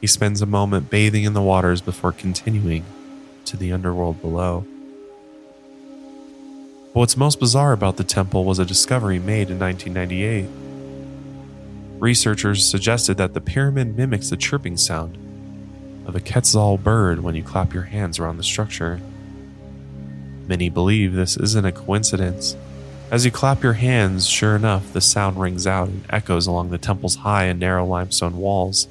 He 0.00 0.06
spends 0.06 0.40
a 0.40 0.46
moment 0.46 0.90
bathing 0.90 1.24
in 1.24 1.32
the 1.32 1.42
waters 1.42 1.80
before 1.80 2.12
continuing 2.12 2.84
to 3.46 3.56
the 3.56 3.72
underworld 3.72 4.20
below. 4.20 4.66
But 6.96 7.00
what's 7.00 7.16
most 7.18 7.40
bizarre 7.40 7.74
about 7.74 7.98
the 7.98 8.04
temple 8.04 8.46
was 8.46 8.58
a 8.58 8.64
discovery 8.64 9.18
made 9.18 9.50
in 9.50 9.58
1998. 9.58 10.48
Researchers 12.00 12.66
suggested 12.66 13.18
that 13.18 13.34
the 13.34 13.40
pyramid 13.42 13.98
mimics 13.98 14.30
the 14.30 14.36
chirping 14.38 14.78
sound 14.78 15.18
of 16.06 16.16
a 16.16 16.20
quetzal 16.20 16.78
bird 16.78 17.20
when 17.20 17.34
you 17.34 17.42
clap 17.42 17.74
your 17.74 17.82
hands 17.82 18.18
around 18.18 18.38
the 18.38 18.42
structure. 18.42 18.98
Many 20.46 20.70
believe 20.70 21.12
this 21.12 21.36
isn't 21.36 21.66
a 21.66 21.70
coincidence 21.70 22.56
as 23.10 23.26
you 23.26 23.30
clap 23.30 23.62
your 23.62 23.74
hands, 23.74 24.26
sure 24.26 24.56
enough, 24.56 24.94
the 24.94 25.02
sound 25.02 25.38
rings 25.38 25.66
out 25.66 25.88
and 25.88 26.02
echoes 26.08 26.46
along 26.46 26.70
the 26.70 26.78
temple's 26.78 27.16
high 27.16 27.44
and 27.44 27.60
narrow 27.60 27.84
limestone 27.84 28.38
walls. 28.38 28.88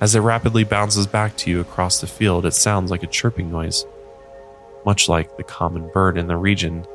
As 0.00 0.16
it 0.16 0.20
rapidly 0.22 0.64
bounces 0.64 1.06
back 1.06 1.36
to 1.36 1.50
you 1.52 1.60
across 1.60 2.00
the 2.00 2.08
field, 2.08 2.44
it 2.44 2.50
sounds 2.50 2.90
like 2.90 3.04
a 3.04 3.06
chirping 3.06 3.52
noise, 3.52 3.86
much 4.84 5.08
like 5.08 5.36
the 5.36 5.42
common 5.42 5.88
bird 5.92 6.16
in 6.18 6.26
the 6.26 6.36
region. 6.36 6.86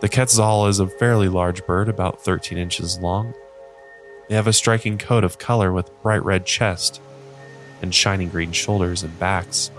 The 0.00 0.08
quetzal 0.08 0.66
is 0.66 0.80
a 0.80 0.86
fairly 0.86 1.28
large 1.28 1.64
bird, 1.66 1.88
about 1.88 2.22
13 2.22 2.58
inches 2.58 2.98
long. 2.98 3.34
They 4.28 4.34
have 4.34 4.46
a 4.46 4.52
striking 4.52 4.98
coat 4.98 5.24
of 5.24 5.38
color 5.38 5.72
with 5.72 5.90
bright 6.02 6.24
red 6.24 6.46
chest 6.46 7.00
and 7.82 7.94
shiny 7.94 8.26
green 8.26 8.52
shoulders 8.52 9.02
and 9.02 9.18
backs. 9.18 9.70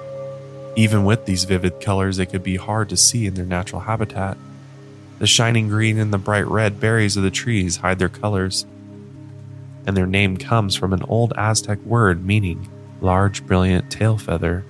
Even 0.75 1.05
with 1.05 1.25
these 1.25 1.45
vivid 1.45 1.79
colors, 1.79 2.19
it 2.19 2.27
could 2.27 2.43
be 2.43 2.57
hard 2.57 2.89
to 2.89 2.97
see 2.97 3.25
in 3.25 3.35
their 3.35 3.45
natural 3.45 3.81
habitat. 3.81 4.37
The 5.19 5.27
shining 5.27 5.69
green 5.69 5.97
and 5.97 6.11
the 6.11 6.17
bright 6.17 6.47
red 6.47 6.79
berries 6.79 7.15
of 7.15 7.23
the 7.23 7.31
trees 7.31 7.77
hide 7.77 7.99
their 7.99 8.09
colors. 8.09 8.65
and 9.87 9.95
their 9.95 10.07
name 10.07 10.35
comes 10.35 10.75
from 10.75 10.93
an 10.93 11.03
old 11.03 11.31
Aztec 11.37 11.79
word 11.85 12.25
meaning 12.25 12.67
large, 13.01 13.45
brilliant 13.45 13.91
tail 13.91 14.17
feather. 14.17 14.65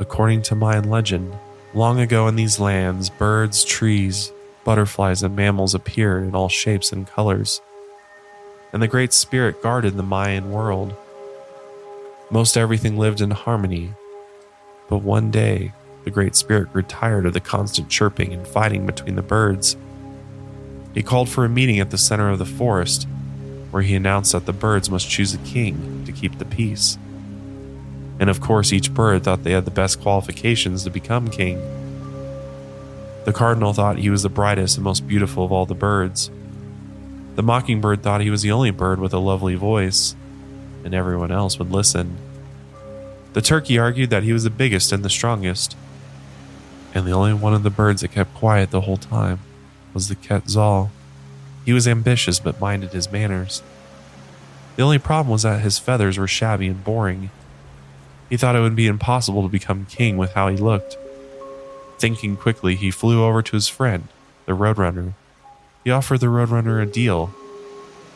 According 0.00 0.42
to 0.42 0.54
Mayan 0.54 0.88
legend, 0.88 1.34
long 1.74 1.98
ago 1.98 2.28
in 2.28 2.36
these 2.36 2.60
lands, 2.60 3.10
birds, 3.10 3.64
trees, 3.64 4.32
butterflies, 4.64 5.24
and 5.24 5.34
mammals 5.34 5.74
appeared 5.74 6.24
in 6.24 6.36
all 6.36 6.48
shapes 6.48 6.92
and 6.92 7.06
colors, 7.06 7.60
and 8.72 8.80
the 8.80 8.86
Great 8.86 9.12
Spirit 9.12 9.62
guarded 9.62 9.96
the 9.96 10.02
Mayan 10.04 10.52
world. 10.52 10.94
Most 12.30 12.56
everything 12.56 12.96
lived 12.96 13.20
in 13.20 13.32
harmony, 13.32 13.92
but 14.88 14.98
one 14.98 15.30
day, 15.32 15.72
the 16.04 16.10
Great 16.10 16.36
Spirit 16.36 16.72
grew 16.72 16.82
tired 16.82 17.26
of 17.26 17.32
the 17.32 17.40
constant 17.40 17.88
chirping 17.88 18.32
and 18.32 18.46
fighting 18.46 18.86
between 18.86 19.16
the 19.16 19.22
birds. 19.22 19.76
He 20.94 21.02
called 21.02 21.28
for 21.28 21.44
a 21.44 21.48
meeting 21.48 21.80
at 21.80 21.90
the 21.90 21.98
center 21.98 22.30
of 22.30 22.38
the 22.38 22.46
forest, 22.46 23.08
where 23.72 23.82
he 23.82 23.96
announced 23.96 24.32
that 24.32 24.46
the 24.46 24.52
birds 24.52 24.90
must 24.90 25.10
choose 25.10 25.34
a 25.34 25.38
king 25.38 26.04
to 26.06 26.12
keep 26.12 26.38
the 26.38 26.44
peace. 26.44 26.98
And 28.20 28.28
of 28.28 28.40
course, 28.40 28.72
each 28.72 28.92
bird 28.92 29.24
thought 29.24 29.44
they 29.44 29.52
had 29.52 29.64
the 29.64 29.70
best 29.70 30.00
qualifications 30.00 30.84
to 30.84 30.90
become 30.90 31.28
king. 31.28 31.60
The 33.24 33.32
cardinal 33.32 33.72
thought 33.72 33.98
he 33.98 34.10
was 34.10 34.22
the 34.22 34.28
brightest 34.28 34.76
and 34.76 34.84
most 34.84 35.06
beautiful 35.06 35.44
of 35.44 35.52
all 35.52 35.66
the 35.66 35.74
birds. 35.74 36.30
The 37.36 37.42
mockingbird 37.42 38.02
thought 38.02 38.20
he 38.20 38.30
was 38.30 38.42
the 38.42 38.50
only 38.50 38.70
bird 38.70 38.98
with 38.98 39.12
a 39.12 39.18
lovely 39.18 39.54
voice, 39.54 40.16
and 40.84 40.94
everyone 40.94 41.30
else 41.30 41.58
would 41.58 41.70
listen. 41.70 42.16
The 43.34 43.42
turkey 43.42 43.78
argued 43.78 44.10
that 44.10 44.22
he 44.22 44.32
was 44.32 44.44
the 44.44 44.50
biggest 44.50 44.90
and 44.90 45.04
the 45.04 45.10
strongest, 45.10 45.76
and 46.94 47.06
the 47.06 47.12
only 47.12 47.34
one 47.34 47.54
of 47.54 47.62
the 47.62 47.70
birds 47.70 48.00
that 48.00 48.12
kept 48.12 48.34
quiet 48.34 48.70
the 48.70 48.80
whole 48.80 48.96
time 48.96 49.40
was 49.94 50.08
the 50.08 50.16
quetzal. 50.16 50.90
He 51.64 51.72
was 51.72 51.86
ambitious 51.86 52.40
but 52.40 52.60
minded 52.60 52.92
his 52.92 53.12
manners. 53.12 53.62
The 54.76 54.82
only 54.82 54.98
problem 54.98 55.30
was 55.30 55.42
that 55.42 55.60
his 55.60 55.78
feathers 55.78 56.18
were 56.18 56.26
shabby 56.26 56.68
and 56.68 56.82
boring. 56.82 57.30
He 58.28 58.36
thought 58.36 58.56
it 58.56 58.60
would 58.60 58.76
be 58.76 58.86
impossible 58.86 59.42
to 59.42 59.48
become 59.48 59.86
king 59.86 60.16
with 60.16 60.34
how 60.34 60.48
he 60.48 60.56
looked. 60.56 60.96
Thinking 61.98 62.36
quickly, 62.36 62.76
he 62.76 62.90
flew 62.90 63.24
over 63.24 63.42
to 63.42 63.56
his 63.56 63.68
friend, 63.68 64.08
the 64.46 64.52
Roadrunner. 64.52 65.14
He 65.84 65.90
offered 65.90 66.20
the 66.20 66.26
Roadrunner 66.26 66.82
a 66.82 66.86
deal. 66.86 67.34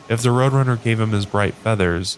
If 0.07 0.21
the 0.21 0.29
Roadrunner 0.29 0.81
gave 0.81 0.99
him 0.99 1.11
his 1.11 1.25
bright 1.25 1.55
feathers, 1.55 2.17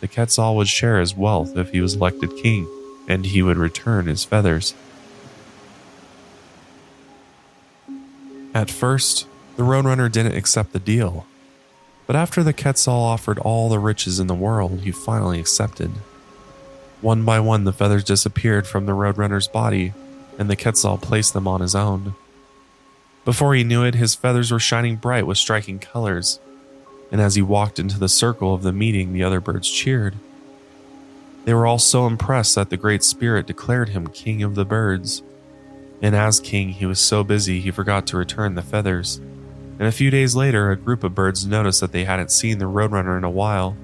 the 0.00 0.08
Quetzal 0.08 0.56
would 0.56 0.68
share 0.68 1.00
his 1.00 1.16
wealth 1.16 1.56
if 1.56 1.70
he 1.70 1.80
was 1.80 1.94
elected 1.94 2.36
king, 2.36 2.68
and 3.08 3.26
he 3.26 3.42
would 3.42 3.56
return 3.56 4.06
his 4.06 4.24
feathers. 4.24 4.74
At 8.54 8.70
first, 8.70 9.26
the 9.56 9.62
Roadrunner 9.64 10.10
didn't 10.10 10.36
accept 10.36 10.72
the 10.72 10.78
deal, 10.78 11.26
but 12.06 12.16
after 12.16 12.42
the 12.42 12.52
Quetzal 12.52 12.94
offered 12.94 13.38
all 13.38 13.68
the 13.68 13.78
riches 13.78 14.20
in 14.20 14.26
the 14.26 14.34
world, 14.34 14.80
he 14.82 14.92
finally 14.92 15.40
accepted. 15.40 15.90
One 17.04 17.22
by 17.26 17.38
one, 17.38 17.64
the 17.64 17.72
feathers 17.74 18.02
disappeared 18.02 18.66
from 18.66 18.86
the 18.86 18.92
Roadrunner's 18.92 19.46
body, 19.46 19.92
and 20.38 20.48
the 20.48 20.56
Quetzal 20.56 20.96
placed 20.96 21.34
them 21.34 21.46
on 21.46 21.60
his 21.60 21.74
own. 21.74 22.14
Before 23.26 23.54
he 23.54 23.62
knew 23.62 23.84
it, 23.84 23.94
his 23.94 24.14
feathers 24.14 24.50
were 24.50 24.58
shining 24.58 24.96
bright 24.96 25.26
with 25.26 25.36
striking 25.36 25.78
colors, 25.78 26.40
and 27.12 27.20
as 27.20 27.34
he 27.34 27.42
walked 27.42 27.78
into 27.78 27.98
the 27.98 28.08
circle 28.08 28.54
of 28.54 28.62
the 28.62 28.72
meeting, 28.72 29.12
the 29.12 29.22
other 29.22 29.38
birds 29.38 29.70
cheered. 29.70 30.14
They 31.44 31.52
were 31.52 31.66
all 31.66 31.78
so 31.78 32.06
impressed 32.06 32.54
that 32.54 32.70
the 32.70 32.78
Great 32.78 33.04
Spirit 33.04 33.46
declared 33.46 33.90
him 33.90 34.06
king 34.06 34.42
of 34.42 34.54
the 34.54 34.64
birds. 34.64 35.22
And 36.00 36.16
as 36.16 36.40
king, 36.40 36.70
he 36.70 36.86
was 36.86 37.00
so 37.00 37.22
busy 37.22 37.60
he 37.60 37.70
forgot 37.70 38.06
to 38.06 38.16
return 38.16 38.54
the 38.54 38.62
feathers. 38.62 39.18
And 39.78 39.82
a 39.82 39.92
few 39.92 40.10
days 40.10 40.34
later, 40.34 40.70
a 40.70 40.76
group 40.76 41.04
of 41.04 41.14
birds 41.14 41.44
noticed 41.44 41.82
that 41.82 41.92
they 41.92 42.04
hadn't 42.04 42.30
seen 42.30 42.60
the 42.60 42.64
Roadrunner 42.64 43.18
in 43.18 43.24
a 43.24 43.30
while, 43.30 43.76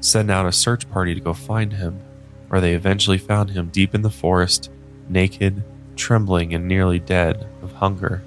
sent 0.00 0.30
out 0.30 0.44
a 0.44 0.52
search 0.52 0.90
party 0.90 1.14
to 1.14 1.20
go 1.20 1.32
find 1.32 1.72
him, 1.72 2.02
where 2.48 2.60
they 2.60 2.74
eventually 2.74 3.18
found 3.18 3.50
him 3.50 3.68
deep 3.68 3.94
in 3.94 4.02
the 4.02 4.10
forest, 4.10 4.70
naked, 5.08 5.62
trembling, 5.96 6.54
and 6.54 6.66
nearly 6.66 6.98
dead 6.98 7.46
of 7.62 7.72
hunger. 7.72 8.22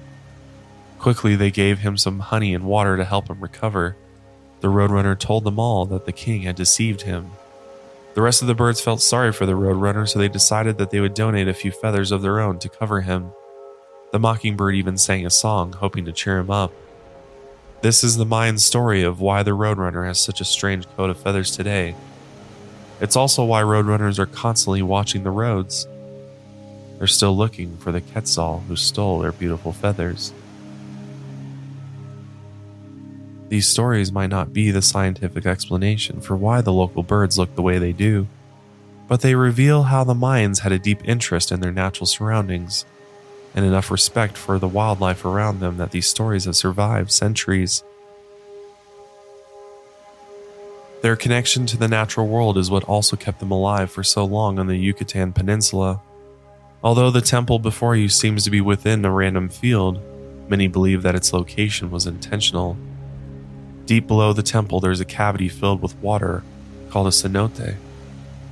Quickly, 1.00 1.36
they 1.36 1.52
gave 1.52 1.80
him 1.80 1.98
some 1.98 2.20
honey 2.20 2.54
and 2.54 2.64
water 2.64 2.98
to 2.98 3.06
help 3.06 3.30
him 3.30 3.40
recover, 3.40 3.96
the 4.62 4.68
Roadrunner 4.68 5.18
told 5.18 5.44
them 5.44 5.60
all 5.60 5.86
that 5.88 6.06
the 6.06 6.12
king 6.12 6.44
had 6.44 6.56
deceived 6.56 7.02
him. 7.02 7.32
The 8.14 8.22
rest 8.22 8.42
of 8.42 8.48
the 8.48 8.54
birds 8.54 8.80
felt 8.80 9.02
sorry 9.02 9.34
for 9.34 9.48
the 9.48 9.54
Roadrunner, 9.54 10.08
so 10.08 10.20
they 10.20 10.28
decided 10.28 10.78
that 10.78 10.92
they 10.92 11.00
would 11.00 11.16
donate 11.16 11.48
a 11.48 11.54
few 11.54 11.72
feathers 11.72 12.12
of 12.12 12.22
their 12.22 12.40
own 12.40 12.60
to 12.60 12.70
cover 12.70 13.02
him. 13.02 13.32
The 14.12 14.20
mockingbird 14.20 14.76
even 14.76 14.98
sang 14.98 15.26
a 15.26 15.32
song, 15.32 15.74
hoping 15.74 16.06
to 16.06 16.12
cheer 16.12 16.38
him 16.38 16.52
up. 16.52 16.72
This 17.82 18.04
is 18.04 18.18
the 18.18 18.26
Mayan 18.26 18.60
story 18.60 19.02
of 19.02 19.20
why 19.20 19.42
the 19.42 19.52
Roadrunner 19.52 20.06
has 20.06 20.20
such 20.20 20.42
a 20.42 20.46
strange 20.46 20.88
coat 20.96 21.10
of 21.10 21.20
feathers 21.20 21.56
today. 21.56 21.96
It's 23.02 23.16
also 23.16 23.44
why 23.44 23.64
Roadrunners 23.64 24.20
are 24.20 24.28
constantly 24.28 24.84
watching 24.84 25.24
the 25.24 25.32
roads. 25.32 25.88
They're 27.00 27.08
still 27.08 27.36
looking 27.36 27.78
for 27.78 27.92
the 27.92 28.00
Quetzal 28.00 28.64
who 28.68 28.76
stole 28.76 29.20
their 29.20 29.32
beautiful 29.32 29.72
feathers. 29.72 30.32
These 33.50 33.68
stories 33.68 34.12
might 34.12 34.30
not 34.30 34.54
be 34.54 34.70
the 34.70 34.84
scientific 34.84 35.48
explanation 35.48 36.22
for 36.22 36.38
why 36.38 36.62
the 36.62 36.72
local 36.72 37.02
birds 37.02 37.40
look 37.40 37.56
the 37.56 37.64
way 37.64 37.80
they 37.80 37.92
do, 37.92 38.28
but 39.08 39.22
they 39.22 39.34
reveal 39.34 39.84
how 39.84 40.04
the 40.04 40.14
Mayans 40.14 40.60
had 40.60 40.72
a 40.72 40.80
deep 40.80 41.00
interest 41.04 41.52
in 41.52 41.60
their 41.60 41.72
natural 41.72 42.06
surroundings 42.06 42.86
and 43.56 43.66
enough 43.66 43.92
respect 43.92 44.38
for 44.38 44.60
the 44.60 44.68
wildlife 44.68 45.26
around 45.26 45.60
them 45.60 45.78
that 45.78 45.92
these 45.92 46.08
stories 46.08 46.46
have 46.46 46.56
survived 46.56 47.12
centuries. 47.12 47.84
Their 51.02 51.16
connection 51.16 51.66
to 51.68 51.78
the 51.78 51.88
natural 51.88 52.28
world 52.28 52.58
is 52.58 52.70
what 52.70 52.84
also 52.84 53.16
kept 53.16 53.40
them 53.40 53.52
alive 53.52 53.92
for 53.92 54.04
so 54.04 54.24
long 54.24 54.60
on 54.60 54.68
the 54.68 54.78
Yucatan 54.78 55.34
Peninsula. 55.34 56.02
Although 56.84 57.12
the 57.12 57.22
temple 57.22 57.60
before 57.60 57.96
you 57.96 58.08
seems 58.08 58.44
to 58.44 58.52
be 58.52 58.62
within 58.62 59.04
a 59.06 59.12
random 59.12 59.50
field, 59.50 60.00
many 60.50 60.68
believe 60.68 61.02
that 61.02 61.16
its 61.16 61.34
location 61.34 61.92
was 61.92 62.08
intentional 62.08 62.78
Deep 63.92 64.08
below 64.08 64.32
the 64.32 64.42
temple, 64.42 64.80
there 64.80 64.92
is 64.92 65.02
a 65.02 65.06
cavity 65.06 65.50
filled 65.50 65.82
with 65.82 65.98
water 65.98 66.44
called 66.90 67.08
a 67.08 67.10
cenote. 67.10 67.76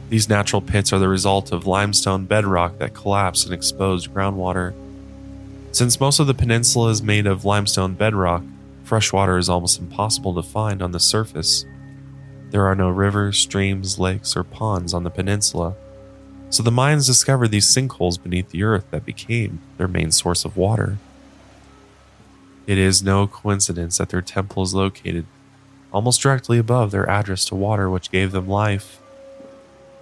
These 0.09 0.27
natural 0.27 0.62
pits 0.62 0.91
are 0.91 0.99
the 0.99 1.07
result 1.07 1.53
of 1.53 1.65
limestone 1.65 2.25
bedrock 2.25 2.77
that 2.79 2.93
collapsed 2.93 3.45
and 3.45 3.53
exposed 3.53 4.13
groundwater. 4.13 4.73
Since 5.71 6.01
most 6.01 6.19
of 6.19 6.27
the 6.27 6.33
peninsula 6.33 6.89
is 6.89 7.01
made 7.01 7.25
of 7.27 7.45
limestone 7.45 7.93
bedrock, 7.93 8.43
fresh 8.83 9.13
water 9.13 9.38
is 9.38 9.49
almost 9.49 9.79
impossible 9.79 10.33
to 10.33 10.43
find 10.43 10.81
on 10.81 10.91
the 10.91 10.99
surface. 10.99 11.63
There 12.51 12.65
are 12.65 12.75
no 12.75 12.89
rivers, 12.89 13.38
streams, 13.38 13.99
lakes, 13.99 14.35
or 14.35 14.43
ponds 14.43 14.93
on 14.93 15.03
the 15.03 15.09
peninsula, 15.09 15.75
so 16.49 16.63
the 16.63 16.71
Mayans 16.71 17.05
discovered 17.05 17.49
these 17.49 17.67
sinkholes 17.67 18.21
beneath 18.21 18.49
the 18.49 18.63
earth 18.63 18.85
that 18.89 19.05
became 19.05 19.59
their 19.77 19.88
main 19.88 20.12
source 20.12 20.45
of 20.45 20.57
water. 20.57 20.97
It 22.65 22.79
is 22.79 23.03
no 23.03 23.27
coincidence 23.27 23.99
that 23.99 24.09
their 24.09 24.21
temple 24.21 24.63
is 24.63 24.73
located 24.73 25.25
almost 25.91 26.21
directly 26.21 26.57
above 26.57 26.91
their 26.91 27.09
address 27.09 27.45
to 27.45 27.55
water, 27.55 27.89
which 27.89 28.12
gave 28.12 28.31
them 28.31 28.47
life. 28.47 28.99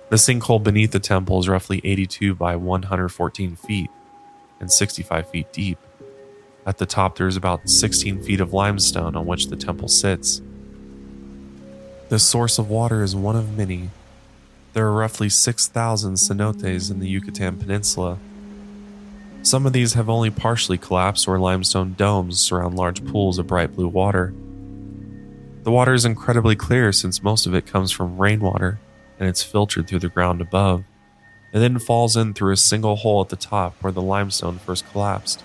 The 0.10 0.15
sinkhole 0.15 0.63
beneath 0.63 0.91
the 0.91 0.99
temple 0.99 1.39
is 1.39 1.49
roughly 1.49 1.81
82 1.83 2.36
by 2.36 2.55
114 2.55 3.55
feet 3.57 3.89
and 4.60 4.71
65 4.71 5.29
feet 5.29 5.51
deep. 5.51 5.77
At 6.65 6.77
the 6.77 6.86
top, 6.86 7.17
there's 7.17 7.38
about 7.38 7.69
16 7.69 8.23
feet 8.23 8.41
of 8.41 8.53
limestone 8.53 9.15
on 9.15 9.25
which 9.25 9.47
the 9.47 9.55
temple 9.55 9.88
sits. 9.88 10.41
This 12.10 12.24
source 12.24 12.58
of 12.58 12.70
water 12.70 13.04
is 13.04 13.15
one 13.15 13.36
of 13.36 13.58
many. 13.58 13.89
There 14.74 14.88
are 14.88 14.93
roughly 14.93 15.30
6,000 15.30 16.13
cenotes 16.13 16.91
in 16.91 17.00
the 17.00 17.10
Yucatan 17.10 17.58
Peninsula, 17.58 18.20
some 19.48 19.65
of 19.65 19.72
these 19.72 19.93
have 19.93 20.10
only 20.10 20.30
partially 20.30 20.78
collapsed 20.78 21.26
where 21.26 21.39
limestone 21.39 21.93
domes 21.93 22.38
surround 22.38 22.76
large 22.76 23.06
pools 23.06 23.39
of 23.39 23.48
bright 23.48 23.74
blue 23.74 23.88
water. 23.88 24.34
The 25.63 25.72
water 25.72 25.93
is 25.93 26.04
incredibly 26.04 26.58
clear 26.58 26.91
since 26.91 27.24
most 27.24 27.46
of 27.46 27.56
it 27.56 27.65
comes 27.65 27.89
from 27.89 28.17
rainwater 28.17 28.78
and 29.17 29.30
it's 29.30 29.43
filtered 29.43 29.88
through 29.88 30.00
the 30.00 30.10
ground 30.10 30.41
above, 30.41 30.84
and 31.54 31.63
then 31.63 31.80
falls 31.80 32.17
in 32.17 32.34
through 32.34 32.52
a 32.52 32.58
single 32.58 32.98
hole 32.98 33.22
at 33.22 33.30
the 33.30 33.38
top 33.38 33.74
where 33.80 33.93
the 33.93 34.02
limestone 34.02 34.60
first 34.60 34.86
collapsed. 34.91 35.41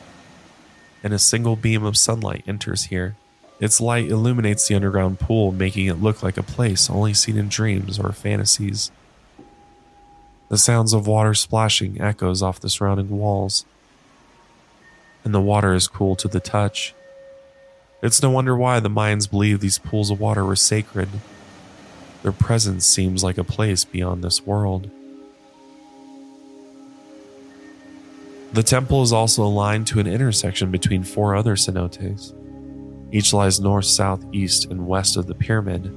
And 1.04 1.14
a 1.14 1.18
single 1.18 1.54
beam 1.54 1.84
of 1.84 1.96
sunlight 1.96 2.42
enters 2.46 2.86
here. 2.86 3.14
Its 3.62 3.80
light 3.80 4.10
illuminates 4.10 4.66
the 4.66 4.74
underground 4.74 5.20
pool, 5.20 5.52
making 5.52 5.86
it 5.86 6.02
look 6.02 6.20
like 6.20 6.36
a 6.36 6.42
place 6.42 6.90
only 6.90 7.14
seen 7.14 7.36
in 7.36 7.48
dreams 7.48 7.96
or 7.96 8.10
fantasies. 8.10 8.90
The 10.48 10.58
sounds 10.58 10.92
of 10.92 11.06
water 11.06 11.32
splashing 11.32 12.00
echoes 12.00 12.42
off 12.42 12.58
the 12.58 12.68
surrounding 12.68 13.10
walls, 13.10 13.64
and 15.22 15.32
the 15.32 15.40
water 15.40 15.74
is 15.74 15.86
cool 15.86 16.16
to 16.16 16.26
the 16.26 16.40
touch. 16.40 16.92
It's 18.02 18.20
no 18.20 18.30
wonder 18.30 18.56
why 18.56 18.80
the 18.80 18.90
Mayans 18.90 19.30
believed 19.30 19.60
these 19.60 19.78
pools 19.78 20.10
of 20.10 20.18
water 20.18 20.44
were 20.44 20.56
sacred. 20.56 21.08
Their 22.24 22.32
presence 22.32 22.84
seems 22.84 23.22
like 23.22 23.38
a 23.38 23.44
place 23.44 23.84
beyond 23.84 24.24
this 24.24 24.44
world. 24.44 24.90
The 28.52 28.64
temple 28.64 29.04
is 29.04 29.12
also 29.12 29.44
aligned 29.44 29.86
to 29.86 30.00
an 30.00 30.08
intersection 30.08 30.72
between 30.72 31.04
four 31.04 31.36
other 31.36 31.54
cenotes. 31.54 32.34
Each 33.12 33.32
lies 33.32 33.60
north, 33.60 33.84
south, 33.84 34.24
east, 34.32 34.64
and 34.70 34.86
west 34.86 35.16
of 35.16 35.26
the 35.26 35.34
pyramid. 35.34 35.94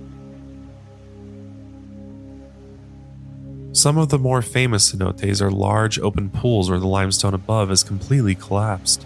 Some 3.72 3.98
of 3.98 4.10
the 4.10 4.20
more 4.20 4.42
famous 4.42 4.92
cenotes 4.92 5.42
are 5.42 5.52
large 5.52 5.98
open 6.00 6.30
pools 6.30 6.70
where 6.70 6.80
the 6.80 6.88
limestone 6.88 7.34
above 7.34 7.72
is 7.72 7.84
completely 7.84 8.36
collapsed. 8.36 9.06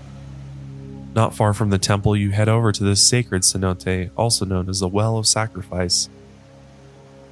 Not 1.15 1.35
far 1.35 1.53
from 1.53 1.69
the 1.69 1.79
temple, 1.79 2.15
you 2.15 2.31
head 2.31 2.49
over 2.49 2.71
to 2.71 2.83
this 2.83 3.01
sacred 3.01 3.43
cenote, 3.43 4.11
also 4.15 4.45
known 4.45 4.69
as 4.69 4.79
the 4.79 4.87
Well 4.87 5.17
of 5.17 5.27
Sacrifice. 5.27 6.07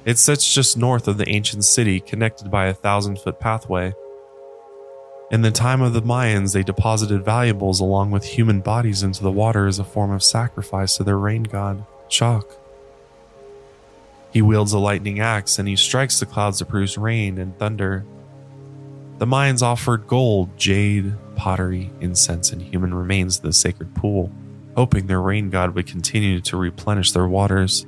It 0.04 0.18
sits 0.18 0.52
just 0.52 0.76
north 0.76 1.06
of 1.06 1.18
the 1.18 1.28
ancient 1.28 1.64
city, 1.64 2.00
connected 2.00 2.50
by 2.50 2.66
a 2.66 2.74
thousand 2.74 3.18
foot 3.18 3.38
pathway. 3.38 3.94
In 5.30 5.42
the 5.42 5.50
time 5.50 5.82
of 5.82 5.92
the 5.92 6.00
Mayans, 6.00 6.54
they 6.54 6.62
deposited 6.62 7.22
valuables 7.22 7.80
along 7.80 8.10
with 8.10 8.24
human 8.24 8.60
bodies 8.60 9.02
into 9.02 9.22
the 9.22 9.30
water 9.30 9.66
as 9.66 9.78
a 9.78 9.84
form 9.84 10.10
of 10.10 10.22
sacrifice 10.22 10.96
to 10.96 11.04
their 11.04 11.18
rain 11.18 11.42
god, 11.42 11.84
Chaac. 12.08 12.44
He 14.32 14.40
wields 14.40 14.72
a 14.72 14.78
lightning 14.78 15.20
axe 15.20 15.58
and 15.58 15.68
he 15.68 15.76
strikes 15.76 16.18
the 16.18 16.24
clouds 16.24 16.58
to 16.58 16.64
produce 16.64 16.96
rain 16.96 17.36
and 17.36 17.58
thunder. 17.58 18.06
The 19.18 19.26
Mayans 19.26 19.60
offered 19.60 20.06
gold, 20.06 20.56
jade, 20.56 21.12
pottery, 21.36 21.90
incense, 22.00 22.50
and 22.50 22.62
human 22.62 22.94
remains 22.94 23.36
to 23.36 23.48
the 23.48 23.52
sacred 23.52 23.94
pool, 23.94 24.32
hoping 24.76 25.08
their 25.08 25.20
rain 25.20 25.50
god 25.50 25.74
would 25.74 25.86
continue 25.86 26.40
to 26.40 26.56
replenish 26.56 27.12
their 27.12 27.28
waters. 27.28 27.84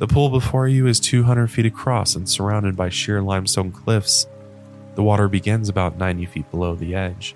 The 0.00 0.06
pool 0.06 0.28
before 0.28 0.68
you 0.68 0.86
is 0.86 1.00
200 1.00 1.50
feet 1.50 1.64
across 1.64 2.14
and 2.14 2.28
surrounded 2.28 2.76
by 2.76 2.90
sheer 2.90 3.22
limestone 3.22 3.72
cliffs 3.72 4.26
the 4.94 5.02
water 5.02 5.28
begins 5.28 5.68
about 5.68 5.98
90 5.98 6.26
feet 6.26 6.50
below 6.50 6.74
the 6.74 6.94
edge. 6.94 7.34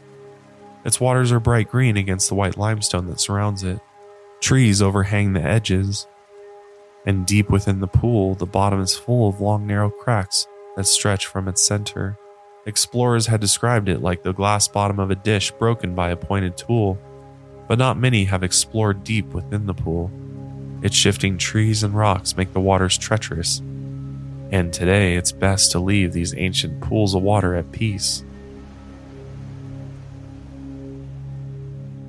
Its 0.85 1.01
waters 1.01 1.33
are 1.33 1.41
bright 1.41 1.69
green 1.69 1.97
against 1.97 2.29
the 2.29 2.35
white 2.35 2.57
limestone 2.57 3.07
that 3.07 3.21
surrounds 3.21 3.63
it. 3.63 3.81
Trees 4.41 4.81
overhang 4.81 5.33
the 5.33 5.43
edges, 5.43 6.07
and 7.07 7.27
deep 7.27 7.51
within 7.51 7.81
the 7.81 7.87
pool, 7.87 8.35
the 8.35 8.47
bottom 8.47 8.81
is 8.81 8.97
full 8.97 9.29
of 9.29 9.41
long, 9.41 9.67
narrow 9.67 9.91
cracks 9.91 10.47
that 10.77 10.87
stretch 10.87 11.27
from 11.27 11.49
its 11.49 11.63
center. 11.63 12.19
Explorers 12.67 13.27
had 13.27 13.41
described 13.41 13.89
it 13.89 14.03
like 14.03 14.23
the 14.23 14.33
glass 14.33 14.69
bottom 14.69 14.99
of 14.99 15.11
a 15.11 15.15
dish 15.15 15.53
broken 15.53 15.95
by 15.95 16.11
a 16.11 16.17
pointed 16.17 16.57
tool, 16.57 16.99
but 17.69 17.79
not 17.79 17.99
many 17.99 18.25
have 18.25 18.43
explored 18.43 19.05
deep 19.05 19.27
within 19.27 19.67
the 19.67 19.75
pool. 19.75 20.11
Its 20.83 20.95
shifting 20.95 21.39
trees 21.39 21.83
and 21.83 21.95
rocks 21.95 22.37
make 22.37 22.53
the 22.53 22.61
waters 22.61 22.99
treacherous 22.99 23.63
and 24.51 24.73
today 24.73 25.17
it's 25.17 25.33
best 25.33 25.73
to 25.73 25.79
leave 25.79 26.13
these 26.13 26.35
ancient 26.37 26.81
pools 26.81 27.15
of 27.15 27.23
water 27.23 27.55
at 27.55 27.73
peace. 27.73 28.25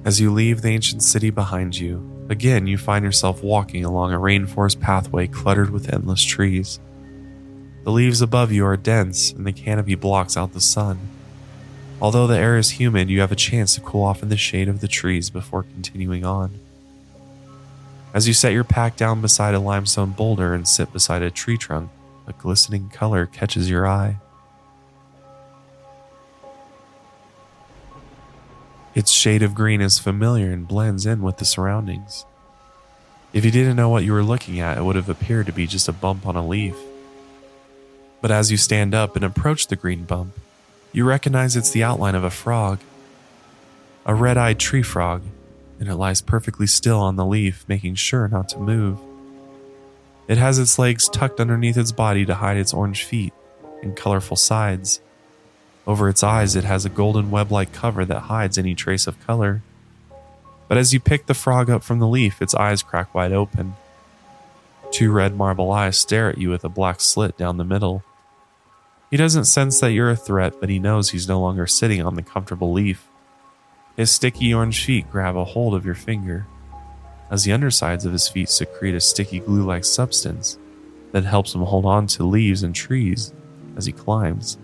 As 0.06 0.22
you 0.22 0.32
leave 0.32 0.62
the 0.62 0.70
ancient 0.70 1.04
city 1.04 1.30
behind 1.30 1.78
you, 1.78 2.26
again 2.30 2.68
you 2.68 2.78
find 2.78 3.04
yourself 3.04 3.44
walking 3.44 3.84
along 3.84 4.14
a 4.14 4.20
rainforest 4.20 4.80
pathway 4.80 5.28
cluttered 5.28 5.70
with 5.70 5.94
endless 5.94 6.24
trees. 6.24 6.80
The 7.84 7.92
leaves 7.92 8.22
above 8.22 8.52
you 8.52 8.66
are 8.66 8.78
dense 8.78 9.32
and 9.32 9.46
the 9.46 9.54
canopy 9.54 9.96
blocks 9.96 10.38
out 10.38 10.54
the 10.54 10.62
sun. 10.62 11.00
Although 12.00 12.28
the 12.28 12.38
air 12.38 12.58
is 12.58 12.72
humid, 12.72 13.10
you 13.10 13.22
have 13.22 13.32
a 13.32 13.36
chance 13.36 13.76
to 13.76 13.82
cool 13.82 14.04
off 14.04 14.22
in 14.22 14.30
the 14.30 14.38
shade 14.38 14.70
of 14.70 14.82
the 14.82 14.88
trees 14.88 15.30
before 15.30 15.64
continuing 15.64 16.24
on. 16.24 16.60
As 18.14 18.28
you 18.28 18.34
set 18.34 18.54
your 18.54 18.64
pack 18.64 18.96
down 18.96 19.22
beside 19.22 19.56
a 19.56 19.60
limestone 19.60 20.12
boulder 20.12 20.54
and 20.54 20.68
sit 20.68 20.94
beside 20.94 21.22
a 21.22 21.32
tree 21.32 21.58
trunk, 21.58 21.90
a 22.28 22.34
glistening 22.34 22.90
color 22.90 23.26
catches 23.26 23.70
your 23.70 23.88
eye. 23.88 24.20
Its 28.94 29.12
shade 29.12 29.44
of 29.44 29.56
green 29.56 29.80
is 29.80 30.00
familiar 30.00 30.52
and 30.52 30.68
blends 30.68 31.06
in 31.06 31.22
with 31.22 31.38
the 31.38 31.46
surroundings. 31.46 32.26
If 33.32 33.46
you 33.46 33.52
didn't 33.52 33.76
know 33.76 33.90
what 33.90 34.04
you 34.04 34.12
were 34.12 34.24
looking 34.24 34.60
at, 34.60 34.78
it 34.78 34.84
would 34.84 34.96
have 34.96 35.10
appeared 35.10 35.46
to 35.46 35.54
be 35.54 35.68
just 35.68 35.88
a 35.88 35.94
bump 35.94 36.26
on 36.26 36.36
a 36.36 36.46
leaf. 36.46 36.76
But 38.22 38.32
as 38.32 38.52
you 38.52 38.58
stand 38.58 38.96
up 38.96 39.16
and 39.16 39.24
approach 39.24 39.68
the 39.68 39.76
green 39.76 40.04
bump, 40.04 40.38
you 40.92 41.06
recognize 41.06 41.56
it's 41.56 41.70
the 41.70 41.84
outline 41.84 42.16
of 42.16 42.24
a 42.24 42.32
frog. 42.32 42.80
A 44.06 44.16
red 44.16 44.38
eyed 44.38 44.60
tree 44.60 44.82
frog, 44.82 45.22
and 45.80 45.88
it 45.88 45.96
lies 45.96 46.22
perfectly 46.22 46.66
still 46.66 47.00
on 47.00 47.18
the 47.18 47.26
leaf, 47.26 47.66
making 47.68 47.96
sure 47.96 48.28
not 48.28 48.50
to 48.50 48.58
move. 48.58 49.00
It 50.28 50.38
has 50.38 50.60
its 50.60 50.78
legs 50.78 51.08
tucked 51.08 51.40
underneath 51.40 51.78
its 51.78 51.94
body 51.94 52.26
to 52.26 52.36
hide 52.36 52.58
its 52.58 52.74
orange 52.74 53.04
feet 53.04 53.34
and 53.82 53.96
colorful 53.96 54.36
sides. 54.36 55.00
Over 55.86 56.10
its 56.10 56.22
eyes, 56.22 56.56
it 56.56 56.66
has 56.66 56.84
a 56.84 56.90
golden 56.90 57.32
web 57.32 57.50
like 57.50 57.72
cover 57.72 58.04
that 58.04 58.22
hides 58.22 58.58
any 58.58 58.76
trace 58.76 59.08
of 59.08 59.26
color. 59.26 59.62
But 60.68 60.78
as 60.78 60.94
you 60.94 61.00
pick 61.00 61.28
the 61.28 61.34
frog 61.34 61.70
up 61.70 61.82
from 61.82 62.00
the 62.00 62.08
leaf, 62.08 62.42
its 62.42 62.54
eyes 62.54 62.84
crack 62.84 63.16
wide 63.16 63.32
open. 63.32 63.76
Two 64.92 65.14
red 65.14 65.36
marble 65.36 65.72
eyes 65.72 65.98
stare 65.98 66.30
at 66.30 66.38
you 66.38 66.50
with 66.50 66.66
a 66.66 66.70
black 66.70 67.00
slit 67.00 67.38
down 67.38 67.56
the 67.56 67.64
middle. 67.64 68.04
He 69.10 69.16
doesn't 69.16 69.46
sense 69.46 69.80
that 69.80 69.94
you're 69.94 70.10
a 70.10 70.18
threat, 70.18 70.56
but 70.60 70.68
he 70.68 70.80
knows 70.80 71.10
he's 71.12 71.30
no 71.30 71.40
longer 71.40 71.68
sitting 71.68 72.02
on 72.02 72.16
the 72.16 72.22
comfortable 72.22 72.74
leaf. 72.74 73.08
His 73.96 74.12
sticky 74.12 74.54
orange 74.54 74.84
feet 74.84 75.10
grab 75.10 75.38
a 75.38 75.46
hold 75.46 75.74
of 75.74 75.86
your 75.86 75.96
finger 75.96 76.46
as 77.30 77.44
the 77.44 77.52
undersides 77.52 78.06
of 78.06 78.14
his 78.14 78.28
feet 78.30 78.50
secrete 78.50 78.96
a 78.96 79.00
sticky 79.00 79.40
glue 79.40 79.66
like 79.66 79.84
substance 79.84 80.58
that 81.12 81.26
helps 81.26 81.54
him 81.54 81.62
hold 81.62 81.86
on 81.86 82.08
to 82.08 82.24
leaves 82.24 82.64
and 82.64 82.76
trees 82.76 83.34
as 83.76 83.86
he 83.86 83.92
climbs. 83.92 84.58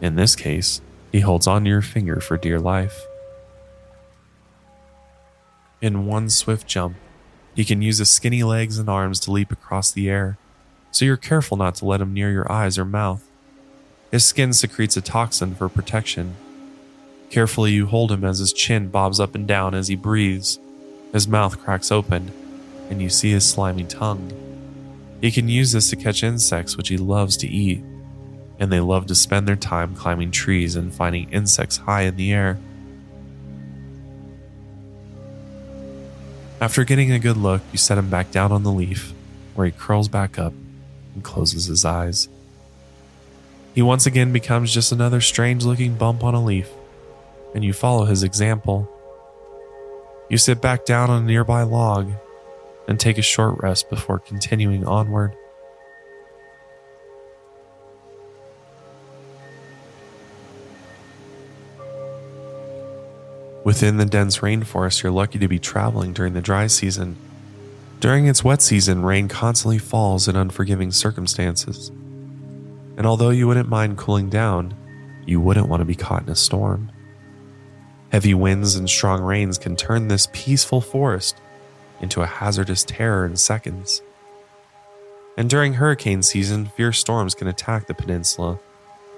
In 0.00 0.16
this 0.16 0.36
case, 0.36 0.80
he 1.10 1.20
holds 1.20 1.46
on 1.46 1.64
to 1.64 1.70
your 1.70 1.82
finger 1.82 2.20
for 2.20 2.36
dear 2.36 2.58
life. 2.58 3.06
In 5.80 6.06
one 6.06 6.30
swift 6.30 6.66
jump, 6.66 6.96
he 7.54 7.64
can 7.64 7.82
use 7.82 7.98
his 7.98 8.10
skinny 8.10 8.42
legs 8.42 8.78
and 8.78 8.88
arms 8.88 9.20
to 9.20 9.30
leap 9.30 9.52
across 9.52 9.90
the 9.90 10.08
air, 10.08 10.38
so 10.90 11.04
you're 11.04 11.16
careful 11.16 11.56
not 11.56 11.74
to 11.76 11.84
let 11.84 12.00
him 12.00 12.14
near 12.14 12.30
your 12.30 12.50
eyes 12.50 12.78
or 12.78 12.84
mouth. 12.84 13.28
His 14.10 14.24
skin 14.24 14.52
secretes 14.52 14.96
a 14.96 15.00
toxin 15.00 15.54
for 15.54 15.68
protection. 15.68 16.36
Carefully, 17.30 17.72
you 17.72 17.86
hold 17.86 18.12
him 18.12 18.24
as 18.24 18.38
his 18.38 18.52
chin 18.52 18.88
bobs 18.88 19.18
up 19.18 19.34
and 19.34 19.46
down 19.46 19.74
as 19.74 19.88
he 19.88 19.96
breathes 19.96 20.58
his 21.12 21.28
mouth 21.28 21.60
cracks 21.62 21.92
open, 21.92 22.32
and 22.90 23.02
you 23.02 23.08
see 23.08 23.30
his 23.30 23.48
slimy 23.48 23.84
tongue. 23.84 24.32
He 25.20 25.30
can 25.30 25.48
use 25.48 25.72
this 25.72 25.90
to 25.90 25.96
catch 25.96 26.22
insects, 26.22 26.76
which 26.76 26.88
he 26.88 26.96
loves 26.96 27.36
to 27.38 27.46
eat, 27.46 27.82
and 28.58 28.72
they 28.72 28.80
love 28.80 29.06
to 29.06 29.14
spend 29.14 29.46
their 29.46 29.56
time 29.56 29.94
climbing 29.94 30.30
trees 30.30 30.74
and 30.74 30.92
finding 30.92 31.30
insects 31.30 31.76
high 31.76 32.02
in 32.02 32.16
the 32.16 32.32
air. 32.32 32.58
After 36.60 36.84
getting 36.84 37.12
a 37.12 37.18
good 37.18 37.36
look, 37.36 37.60
you 37.72 37.78
set 37.78 37.98
him 37.98 38.08
back 38.08 38.30
down 38.30 38.52
on 38.52 38.62
the 38.62 38.70
leaf, 38.70 39.12
where 39.54 39.66
he 39.66 39.72
curls 39.72 40.08
back 40.08 40.38
up 40.38 40.54
and 41.14 41.22
closes 41.22 41.66
his 41.66 41.84
eyes. 41.84 42.28
He 43.74 43.82
once 43.82 44.06
again 44.06 44.32
becomes 44.32 44.72
just 44.72 44.92
another 44.92 45.20
strange 45.20 45.64
looking 45.64 45.94
bump 45.94 46.22
on 46.22 46.34
a 46.34 46.44
leaf, 46.44 46.68
and 47.54 47.64
you 47.64 47.72
follow 47.72 48.04
his 48.04 48.22
example 48.22 48.88
you 50.32 50.38
sit 50.38 50.62
back 50.62 50.86
down 50.86 51.10
on 51.10 51.24
a 51.24 51.26
nearby 51.26 51.62
log 51.62 52.10
and 52.88 52.98
take 52.98 53.18
a 53.18 53.22
short 53.22 53.62
rest 53.62 53.90
before 53.90 54.18
continuing 54.18 54.82
onward. 54.86 55.36
Within 63.62 63.98
the 63.98 64.06
dense 64.06 64.38
rainforest, 64.38 65.02
you're 65.02 65.12
lucky 65.12 65.38
to 65.38 65.48
be 65.48 65.58
traveling 65.58 66.14
during 66.14 66.32
the 66.32 66.40
dry 66.40 66.66
season. 66.66 67.18
During 68.00 68.26
its 68.26 68.42
wet 68.42 68.62
season, 68.62 69.02
rain 69.02 69.28
constantly 69.28 69.76
falls 69.76 70.28
in 70.28 70.34
unforgiving 70.34 70.92
circumstances. 70.92 71.90
And 72.96 73.04
although 73.04 73.28
you 73.28 73.46
wouldn't 73.46 73.68
mind 73.68 73.98
cooling 73.98 74.30
down, 74.30 74.72
you 75.26 75.42
wouldn't 75.42 75.68
want 75.68 75.82
to 75.82 75.84
be 75.84 75.94
caught 75.94 76.22
in 76.22 76.30
a 76.30 76.34
storm. 76.34 76.90
Heavy 78.12 78.34
winds 78.34 78.76
and 78.76 78.90
strong 78.90 79.22
rains 79.22 79.56
can 79.56 79.74
turn 79.74 80.08
this 80.08 80.28
peaceful 80.34 80.82
forest 80.82 81.34
into 81.98 82.20
a 82.20 82.26
hazardous 82.26 82.84
terror 82.84 83.24
in 83.24 83.36
seconds. 83.36 84.02
And 85.38 85.48
during 85.48 85.72
hurricane 85.72 86.22
season, 86.22 86.66
fierce 86.66 86.98
storms 86.98 87.34
can 87.34 87.48
attack 87.48 87.86
the 87.86 87.94
peninsula 87.94 88.60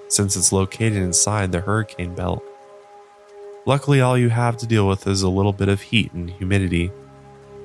since 0.07 0.37
it's 0.37 0.53
located 0.53 0.93
inside 0.93 1.51
the 1.51 1.59
hurricane 1.59 2.15
belt. 2.15 2.41
Luckily, 3.65 3.99
all 3.99 4.17
you 4.17 4.29
have 4.29 4.55
to 4.57 4.65
deal 4.65 4.87
with 4.87 5.05
is 5.07 5.23
a 5.23 5.29
little 5.29 5.51
bit 5.51 5.67
of 5.67 5.81
heat 5.81 6.13
and 6.13 6.29
humidity, 6.29 6.89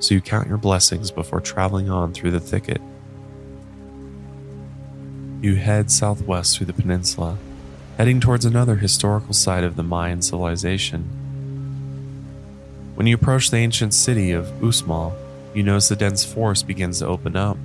so 0.01 0.15
you 0.15 0.21
count 0.21 0.49
your 0.49 0.59
blessings 0.59 1.13
before 1.13 1.41
traveling 1.41 1.89
on 1.89 2.13
through 2.13 2.33
the 2.33 2.41
thicket. 2.41 2.81
You 5.43 5.55
head 5.55 5.93
southwest 5.93 6.57
through 6.57 6.67
the 6.67 6.73
peninsula, 6.73 7.39
heading 7.99 8.19
towards 8.19 8.45
another 8.45 8.75
historical 8.75 9.33
site 9.33 9.63
of 9.63 9.77
the 9.77 9.85
Mayan 9.85 10.23
civilization. 10.23 11.20
When 13.01 13.07
you 13.07 13.15
approach 13.15 13.51
the 13.51 13.57
ancient 13.57 13.95
city 13.95 14.33
of 14.33 14.45
Uxmal, 14.61 15.15
you 15.55 15.63
notice 15.63 15.89
the 15.89 15.97
dense 15.97 16.23
forest 16.23 16.67
begins 16.67 16.99
to 16.99 17.07
open 17.07 17.35
up. 17.35 17.57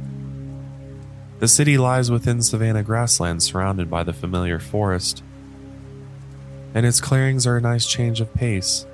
The 1.39 1.49
city 1.49 1.77
lies 1.77 2.09
within 2.09 2.41
savanna 2.41 2.83
grassland 2.83 3.43
surrounded 3.43 3.89
by 3.89 4.03
the 4.03 4.13
familiar 4.13 4.59
forest, 4.59 5.23
and 6.73 6.85
its 6.85 7.01
clearings 7.01 7.45
are 7.45 7.57
a 7.57 7.61
nice 7.61 7.85
change 7.85 8.21
of 8.21 8.33
pace. 8.33 8.85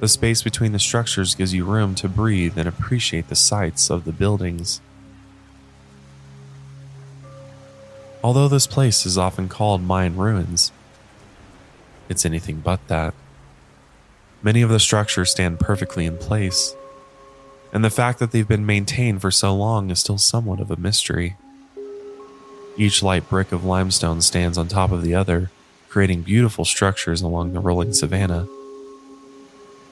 The 0.00 0.08
space 0.08 0.42
between 0.42 0.72
the 0.72 0.78
structures 0.78 1.34
gives 1.34 1.54
you 1.54 1.64
room 1.64 1.94
to 1.94 2.10
breathe 2.10 2.58
and 2.58 2.68
appreciate 2.68 3.28
the 3.28 3.34
sights 3.34 3.88
of 3.88 4.04
the 4.04 4.12
buildings. 4.12 4.82
Although 8.22 8.48
this 8.48 8.66
place 8.66 9.06
is 9.06 9.16
often 9.16 9.48
called 9.48 9.82
Mayan 9.82 10.14
ruins, 10.14 10.72
it's 12.10 12.26
anything 12.26 12.60
but 12.60 12.86
that. 12.88 13.14
Many 14.42 14.62
of 14.62 14.70
the 14.70 14.80
structures 14.80 15.30
stand 15.30 15.60
perfectly 15.60 16.04
in 16.04 16.18
place, 16.18 16.74
and 17.72 17.84
the 17.84 17.90
fact 17.90 18.18
that 18.18 18.32
they've 18.32 18.48
been 18.48 18.66
maintained 18.66 19.20
for 19.20 19.30
so 19.30 19.54
long 19.54 19.90
is 19.90 20.00
still 20.00 20.18
somewhat 20.18 20.58
of 20.58 20.70
a 20.70 20.76
mystery. 20.76 21.36
Each 22.76 23.02
light 23.02 23.28
brick 23.28 23.52
of 23.52 23.64
limestone 23.64 24.20
stands 24.20 24.58
on 24.58 24.66
top 24.66 24.90
of 24.90 25.02
the 25.02 25.14
other, 25.14 25.50
creating 25.88 26.22
beautiful 26.22 26.64
structures 26.64 27.22
along 27.22 27.52
the 27.52 27.60
rolling 27.60 27.92
savannah. 27.92 28.48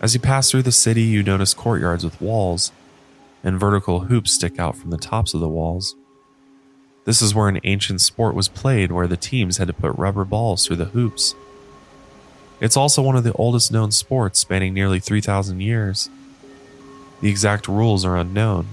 As 0.00 0.14
you 0.14 0.20
pass 0.20 0.50
through 0.50 0.62
the 0.62 0.72
city, 0.72 1.02
you 1.02 1.22
notice 1.22 1.54
courtyards 1.54 2.02
with 2.02 2.20
walls, 2.20 2.72
and 3.44 3.60
vertical 3.60 4.00
hoops 4.00 4.32
stick 4.32 4.58
out 4.58 4.76
from 4.76 4.90
the 4.90 4.96
tops 4.96 5.32
of 5.32 5.40
the 5.40 5.48
walls. 5.48 5.94
This 7.04 7.22
is 7.22 7.34
where 7.34 7.48
an 7.48 7.60
ancient 7.64 8.00
sport 8.00 8.34
was 8.34 8.48
played 8.48 8.90
where 8.90 9.06
the 9.06 9.16
teams 9.16 9.58
had 9.58 9.68
to 9.68 9.74
put 9.74 9.96
rubber 9.96 10.24
balls 10.24 10.66
through 10.66 10.76
the 10.76 10.86
hoops. 10.86 11.34
It's 12.60 12.76
also 12.76 13.00
one 13.00 13.16
of 13.16 13.24
the 13.24 13.32
oldest 13.32 13.72
known 13.72 13.90
sports 13.90 14.38
spanning 14.38 14.74
nearly 14.74 15.00
3,000 15.00 15.60
years. 15.60 16.10
The 17.22 17.30
exact 17.30 17.68
rules 17.68 18.04
are 18.04 18.16
unknown, 18.16 18.68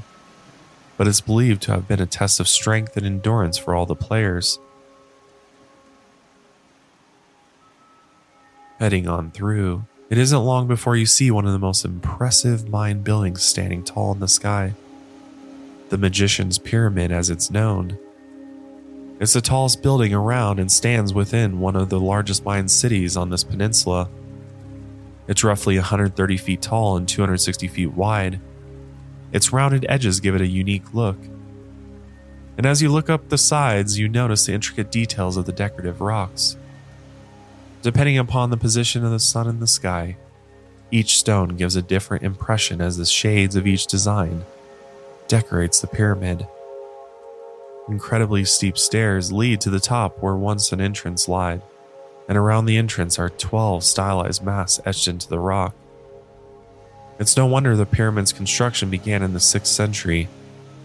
but 0.98 1.08
it's 1.08 1.22
believed 1.22 1.62
to 1.64 1.72
have 1.72 1.88
been 1.88 2.02
a 2.02 2.06
test 2.06 2.40
of 2.40 2.48
strength 2.48 2.98
and 2.98 3.06
endurance 3.06 3.58
for 3.58 3.74
all 3.74 3.86
the 3.86 3.96
players. 3.96 4.60
Heading 8.80 9.08
on 9.08 9.32
through, 9.32 9.86
it 10.10 10.18
isn't 10.18 10.44
long 10.44 10.68
before 10.68 10.96
you 10.96 11.06
see 11.06 11.32
one 11.32 11.46
of 11.46 11.52
the 11.52 11.60
most 11.60 11.84
impressive 11.84 12.70
Mayan 12.70 13.02
buildings 13.04 13.44
standing 13.44 13.84
tall 13.84 14.12
in 14.14 14.20
the 14.20 14.28
sky. 14.28 14.74
The 15.90 15.98
Magician's 15.98 16.58
Pyramid, 16.58 17.12
as 17.12 17.30
it's 17.30 17.50
known. 17.50 17.98
It's 19.20 19.34
the 19.34 19.42
tallest 19.42 19.82
building 19.82 20.14
around 20.14 20.60
and 20.60 20.72
stands 20.72 21.14
within 21.14 21.60
one 21.60 21.76
of 21.76 21.90
the 21.90 22.00
largest 22.00 22.46
Mayan 22.46 22.68
cities 22.68 23.18
on 23.18 23.32
this 23.32 23.44
peninsula. 23.44 24.10
It's 25.28 25.44
roughly 25.44 25.76
130 25.76 26.38
feet 26.38 26.62
tall 26.62 26.98
and 26.98 27.08
260 27.08 27.68
feet 27.68 27.94
wide. 27.94 28.40
Its 29.32 29.52
rounded 29.52 29.86
edges 29.90 30.20
give 30.20 30.36
it 30.36 30.42
a 30.42 30.48
unique 30.48 30.94
look. 30.94 31.18
And 32.58 32.66
as 32.66 32.82
you 32.82 32.90
look 32.90 33.10
up 33.10 33.30
the 33.30 33.38
sides, 33.38 33.98
you 33.98 34.08
notice 34.08 34.46
the 34.46 34.54
intricate 34.54 34.92
details 34.92 35.36
of 35.36 35.46
the 35.46 35.52
decorative 35.52 36.00
rocks. 36.00 36.56
Depending 37.82 38.18
upon 38.18 38.50
the 38.50 38.58
position 38.58 39.04
of 39.04 39.12
the 39.12 39.20
sun 39.20 39.48
in 39.48 39.60
the 39.60 39.68
sky, 39.68 40.18
each 40.92 41.18
stone 41.18 41.58
gives 41.58 41.76
a 41.76 41.82
different 41.82 42.24
impression 42.24 42.82
as 42.82 42.98
the 42.98 43.06
shades 43.06 43.56
of 43.56 43.68
each 43.68 43.88
design 43.88 44.46
decorates 45.28 45.82
the 45.82 45.88
pyramid. 45.88 46.48
Incredibly 47.88 48.44
steep 48.46 48.78
stairs 48.78 49.32
lead 49.32 49.62
to 49.62 49.70
the 49.70 49.80
top 49.80 50.22
where 50.22 50.36
once 50.36 50.72
an 50.72 50.82
entrance 50.82 51.28
lied, 51.28 51.62
and 52.28 52.38
around 52.38 52.66
the 52.66 52.78
entrance 52.78 53.18
are 53.18 53.30
12 53.30 53.84
stylized 53.84 54.44
masks 54.44 54.82
etched 54.86 55.08
into 55.08 55.30
the 55.30 55.40
rock. 55.40 55.74
It's 57.20 57.38
no 57.38 57.46
wonder 57.46 57.76
the 57.76 57.86
pyramid's 57.86 58.34
construction 58.34 58.90
began 58.90 59.24
in 59.24 59.34
the 59.34 59.40
6th 59.40 59.68
century, 59.68 60.28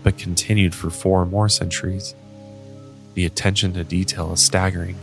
but 0.02 0.16
continued 0.16 0.74
for 0.74 0.90
four 0.90 1.26
more 1.26 1.48
centuries. 1.48 2.14
The 3.14 3.26
attention 3.26 3.74
to 3.74 3.84
detail 3.84 4.32
is 4.32 4.40
staggering 4.40 4.96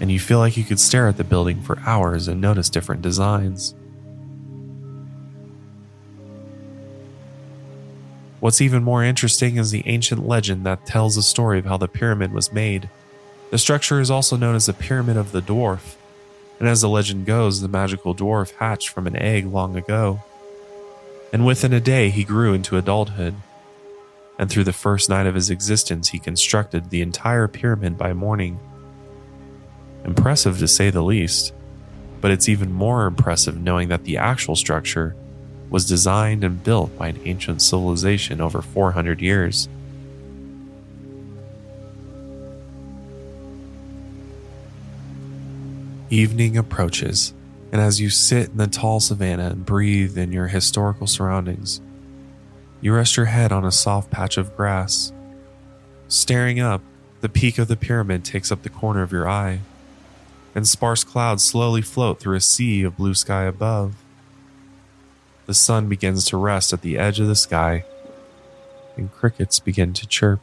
and 0.00 0.10
you 0.10 0.20
feel 0.20 0.38
like 0.38 0.56
you 0.56 0.64
could 0.64 0.80
stare 0.80 1.08
at 1.08 1.16
the 1.16 1.24
building 1.24 1.60
for 1.62 1.78
hours 1.80 2.28
and 2.28 2.40
notice 2.40 2.70
different 2.70 3.02
designs. 3.02 3.74
What's 8.40 8.60
even 8.60 8.84
more 8.84 9.02
interesting 9.02 9.56
is 9.56 9.70
the 9.70 9.82
ancient 9.86 10.26
legend 10.26 10.64
that 10.64 10.86
tells 10.86 11.16
the 11.16 11.22
story 11.22 11.58
of 11.58 11.64
how 11.64 11.76
the 11.76 11.88
pyramid 11.88 12.32
was 12.32 12.52
made. 12.52 12.88
The 13.50 13.58
structure 13.58 14.00
is 14.00 14.10
also 14.10 14.36
known 14.36 14.54
as 14.54 14.66
the 14.66 14.72
Pyramid 14.72 15.16
of 15.16 15.32
the 15.32 15.40
Dwarf, 15.40 15.96
and 16.58 16.68
as 16.68 16.80
the 16.80 16.88
legend 16.88 17.26
goes, 17.26 17.60
the 17.60 17.68
magical 17.68 18.14
dwarf 18.14 18.52
hatched 18.56 18.88
from 18.88 19.06
an 19.06 19.16
egg 19.16 19.46
long 19.46 19.76
ago. 19.76 20.22
And 21.32 21.46
within 21.46 21.72
a 21.72 21.80
day, 21.80 22.10
he 22.10 22.24
grew 22.24 22.52
into 22.52 22.76
adulthood. 22.76 23.34
And 24.38 24.50
through 24.50 24.64
the 24.64 24.72
first 24.72 25.08
night 25.08 25.26
of 25.26 25.34
his 25.34 25.50
existence, 25.50 26.08
he 26.08 26.18
constructed 26.18 26.90
the 26.90 27.02
entire 27.02 27.48
pyramid 27.48 27.98
by 27.98 28.12
morning. 28.12 28.58
Impressive 30.04 30.58
to 30.58 30.68
say 30.68 30.90
the 30.90 31.02
least, 31.02 31.52
but 32.20 32.30
it's 32.30 32.48
even 32.48 32.72
more 32.72 33.06
impressive 33.06 33.60
knowing 33.60 33.88
that 33.88 34.04
the 34.04 34.16
actual 34.16 34.56
structure 34.56 35.14
was 35.70 35.86
designed 35.86 36.44
and 36.44 36.62
built 36.62 36.96
by 36.96 37.08
an 37.08 37.20
ancient 37.24 37.62
civilization 37.62 38.40
over 38.40 38.62
400 38.62 39.20
years. 39.20 39.68
Evening 46.10 46.56
approaches, 46.56 47.34
and 47.70 47.82
as 47.82 48.00
you 48.00 48.08
sit 48.08 48.48
in 48.48 48.56
the 48.56 48.66
tall 48.66 48.98
savanna 48.98 49.50
and 49.50 49.66
breathe 49.66 50.16
in 50.16 50.32
your 50.32 50.46
historical 50.46 51.06
surroundings, 51.06 51.82
you 52.80 52.94
rest 52.94 53.16
your 53.16 53.26
head 53.26 53.52
on 53.52 53.64
a 53.64 53.72
soft 53.72 54.10
patch 54.10 54.38
of 54.38 54.56
grass. 54.56 55.12
Staring 56.06 56.60
up, 56.60 56.80
the 57.20 57.28
peak 57.28 57.58
of 57.58 57.68
the 57.68 57.76
pyramid 57.76 58.24
takes 58.24 58.50
up 58.50 58.62
the 58.62 58.70
corner 58.70 59.02
of 59.02 59.12
your 59.12 59.28
eye 59.28 59.60
and 60.54 60.66
sparse 60.66 61.04
clouds 61.04 61.44
slowly 61.44 61.82
float 61.82 62.18
through 62.18 62.36
a 62.36 62.40
sea 62.40 62.82
of 62.82 62.96
blue 62.96 63.14
sky 63.14 63.44
above. 63.44 63.94
The 65.48 65.54
sun 65.54 65.88
begins 65.88 66.26
to 66.26 66.36
rest 66.36 66.74
at 66.74 66.82
the 66.82 66.98
edge 66.98 67.20
of 67.20 67.26
the 67.26 67.34
sky, 67.34 67.86
and 68.98 69.10
crickets 69.10 69.58
begin 69.58 69.94
to 69.94 70.06
chirp. 70.06 70.40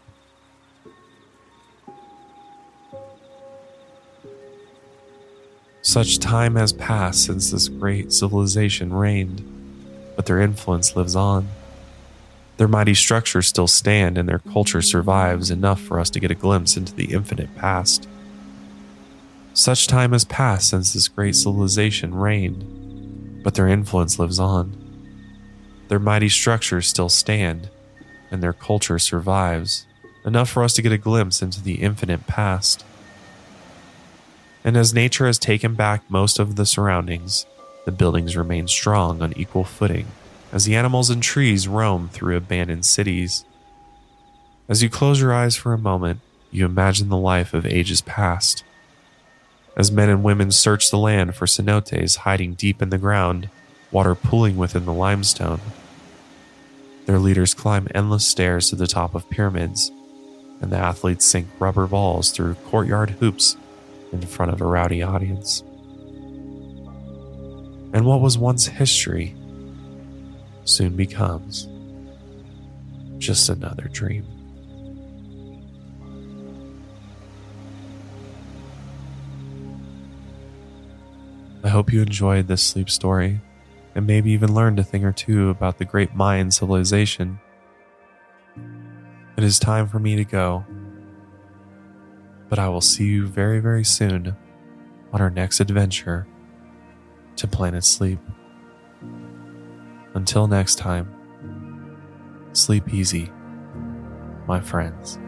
Such 5.83 6.17
time 6.17 6.55
has 6.55 6.73
passed 6.73 7.23
since 7.23 7.51
this 7.51 7.67
great 7.67 8.13
civilization 8.13 8.91
reigned, 8.91 9.43
but 10.15 10.25
their 10.25 10.41
influence 10.41 10.95
lives 10.95 11.15
on. 11.15 11.49
Their 12.57 12.67
mighty 12.67 12.95
structures 12.95 13.45
still 13.45 13.67
stand 13.67 14.17
and 14.17 14.27
their 14.27 14.39
culture 14.39 14.81
survives 14.81 15.51
enough 15.51 15.79
for 15.79 15.99
us 15.99 16.09
to 16.09 16.19
get 16.19 16.31
a 16.31 16.35
glimpse 16.35 16.77
into 16.77 16.95
the 16.95 17.13
infinite 17.13 17.55
past. 17.55 18.07
Such 19.53 19.85
time 19.85 20.13
has 20.13 20.25
passed 20.25 20.69
since 20.69 20.93
this 20.93 21.07
great 21.09 21.35
civilization 21.35 22.15
reigned, 22.15 23.43
but 23.43 23.53
their 23.53 23.67
influence 23.67 24.17
lives 24.17 24.39
on. 24.39 24.84
Their 25.87 25.99
mighty 25.99 26.29
structures 26.29 26.87
still 26.87 27.09
stand, 27.09 27.69
and 28.31 28.41
their 28.41 28.53
culture 28.53 28.99
survives, 28.99 29.85
enough 30.25 30.49
for 30.49 30.63
us 30.63 30.73
to 30.73 30.81
get 30.81 30.91
a 30.91 30.97
glimpse 30.97 31.41
into 31.41 31.61
the 31.61 31.75
infinite 31.75 32.27
past. 32.27 32.83
And 34.63 34.75
as 34.75 34.93
nature 34.93 35.27
has 35.27 35.37
taken 35.37 35.75
back 35.75 36.03
most 36.09 36.39
of 36.39 36.55
the 36.55 36.65
surroundings, 36.65 37.45
the 37.85 37.91
buildings 37.91 38.35
remain 38.35 38.67
strong 38.67 39.21
on 39.21 39.33
equal 39.37 39.63
footing 39.63 40.07
as 40.51 40.65
the 40.65 40.75
animals 40.75 41.09
and 41.09 41.21
trees 41.21 41.67
roam 41.67 42.09
through 42.09 42.35
abandoned 42.35 42.85
cities. 42.85 43.45
As 44.67 44.81
you 44.81 44.89
close 44.89 45.21
your 45.21 45.33
eyes 45.33 45.55
for 45.55 45.73
a 45.73 45.77
moment, 45.77 46.21
you 46.49 46.65
imagine 46.65 47.09
the 47.09 47.17
life 47.17 47.53
of 47.53 47.65
ages 47.65 48.01
past 48.01 48.63
as 49.75 49.91
men 49.91 50.09
and 50.09 50.23
women 50.23 50.51
search 50.51 50.89
the 50.89 50.97
land 50.97 51.35
for 51.35 51.45
cenotes 51.45 52.17
hiding 52.17 52.53
deep 52.53 52.81
in 52.81 52.89
the 52.89 52.97
ground, 52.97 53.49
water 53.95 54.13
pooling 54.13 54.57
within 54.57 54.83
the 54.83 54.91
limestone. 54.91 55.61
Their 57.05 57.17
leaders 57.17 57.53
climb 57.53 57.87
endless 57.95 58.27
stairs 58.27 58.69
to 58.69 58.75
the 58.75 58.87
top 58.87 59.15
of 59.15 59.29
pyramids, 59.29 59.89
and 60.59 60.69
the 60.69 60.75
athletes 60.75 61.23
sink 61.23 61.47
rubber 61.59 61.87
balls 61.87 62.29
through 62.29 62.55
courtyard 62.55 63.11
hoops 63.11 63.55
in 64.11 64.19
front 64.19 64.51
of 64.51 64.59
a 64.59 64.65
rowdy 64.65 65.01
audience. 65.01 65.61
And 67.93 68.05
what 68.05 68.19
was 68.19 68.37
once 68.37 68.65
history 68.65 69.33
soon 70.65 70.97
becomes 70.97 71.69
just 73.17 73.47
another 73.47 73.87
dream. 73.93 74.25
I 81.63 81.69
hope 81.69 81.93
you 81.93 82.01
enjoyed 82.01 82.49
this 82.49 82.61
sleep 82.61 82.89
story 82.89 83.39
and 83.95 84.05
maybe 84.05 84.31
even 84.31 84.53
learned 84.53 84.77
a 84.77 84.83
thing 84.83 85.05
or 85.05 85.13
two 85.13 85.49
about 85.49 85.77
the 85.77 85.85
great 85.85 86.13
Mayan 86.13 86.51
civilization. 86.51 87.39
It 89.37 89.43
is 89.43 89.57
time 89.57 89.87
for 89.87 89.99
me 89.99 90.15
to 90.17 90.25
go, 90.25 90.65
but 92.49 92.59
I 92.59 92.69
will 92.69 92.81
see 92.81 93.05
you 93.05 93.25
very, 93.25 93.59
very 93.59 93.83
soon 93.83 94.35
on 95.11 95.21
our 95.21 95.29
next 95.29 95.61
adventure 95.61 96.27
to 97.37 97.47
Planet 97.47 97.83
Sleep. 97.83 98.19
Until 100.13 100.47
next 100.47 100.75
time, 100.75 101.97
sleep 102.53 102.93
easy, 102.93 103.31
my 104.47 104.61
friends. 104.61 105.19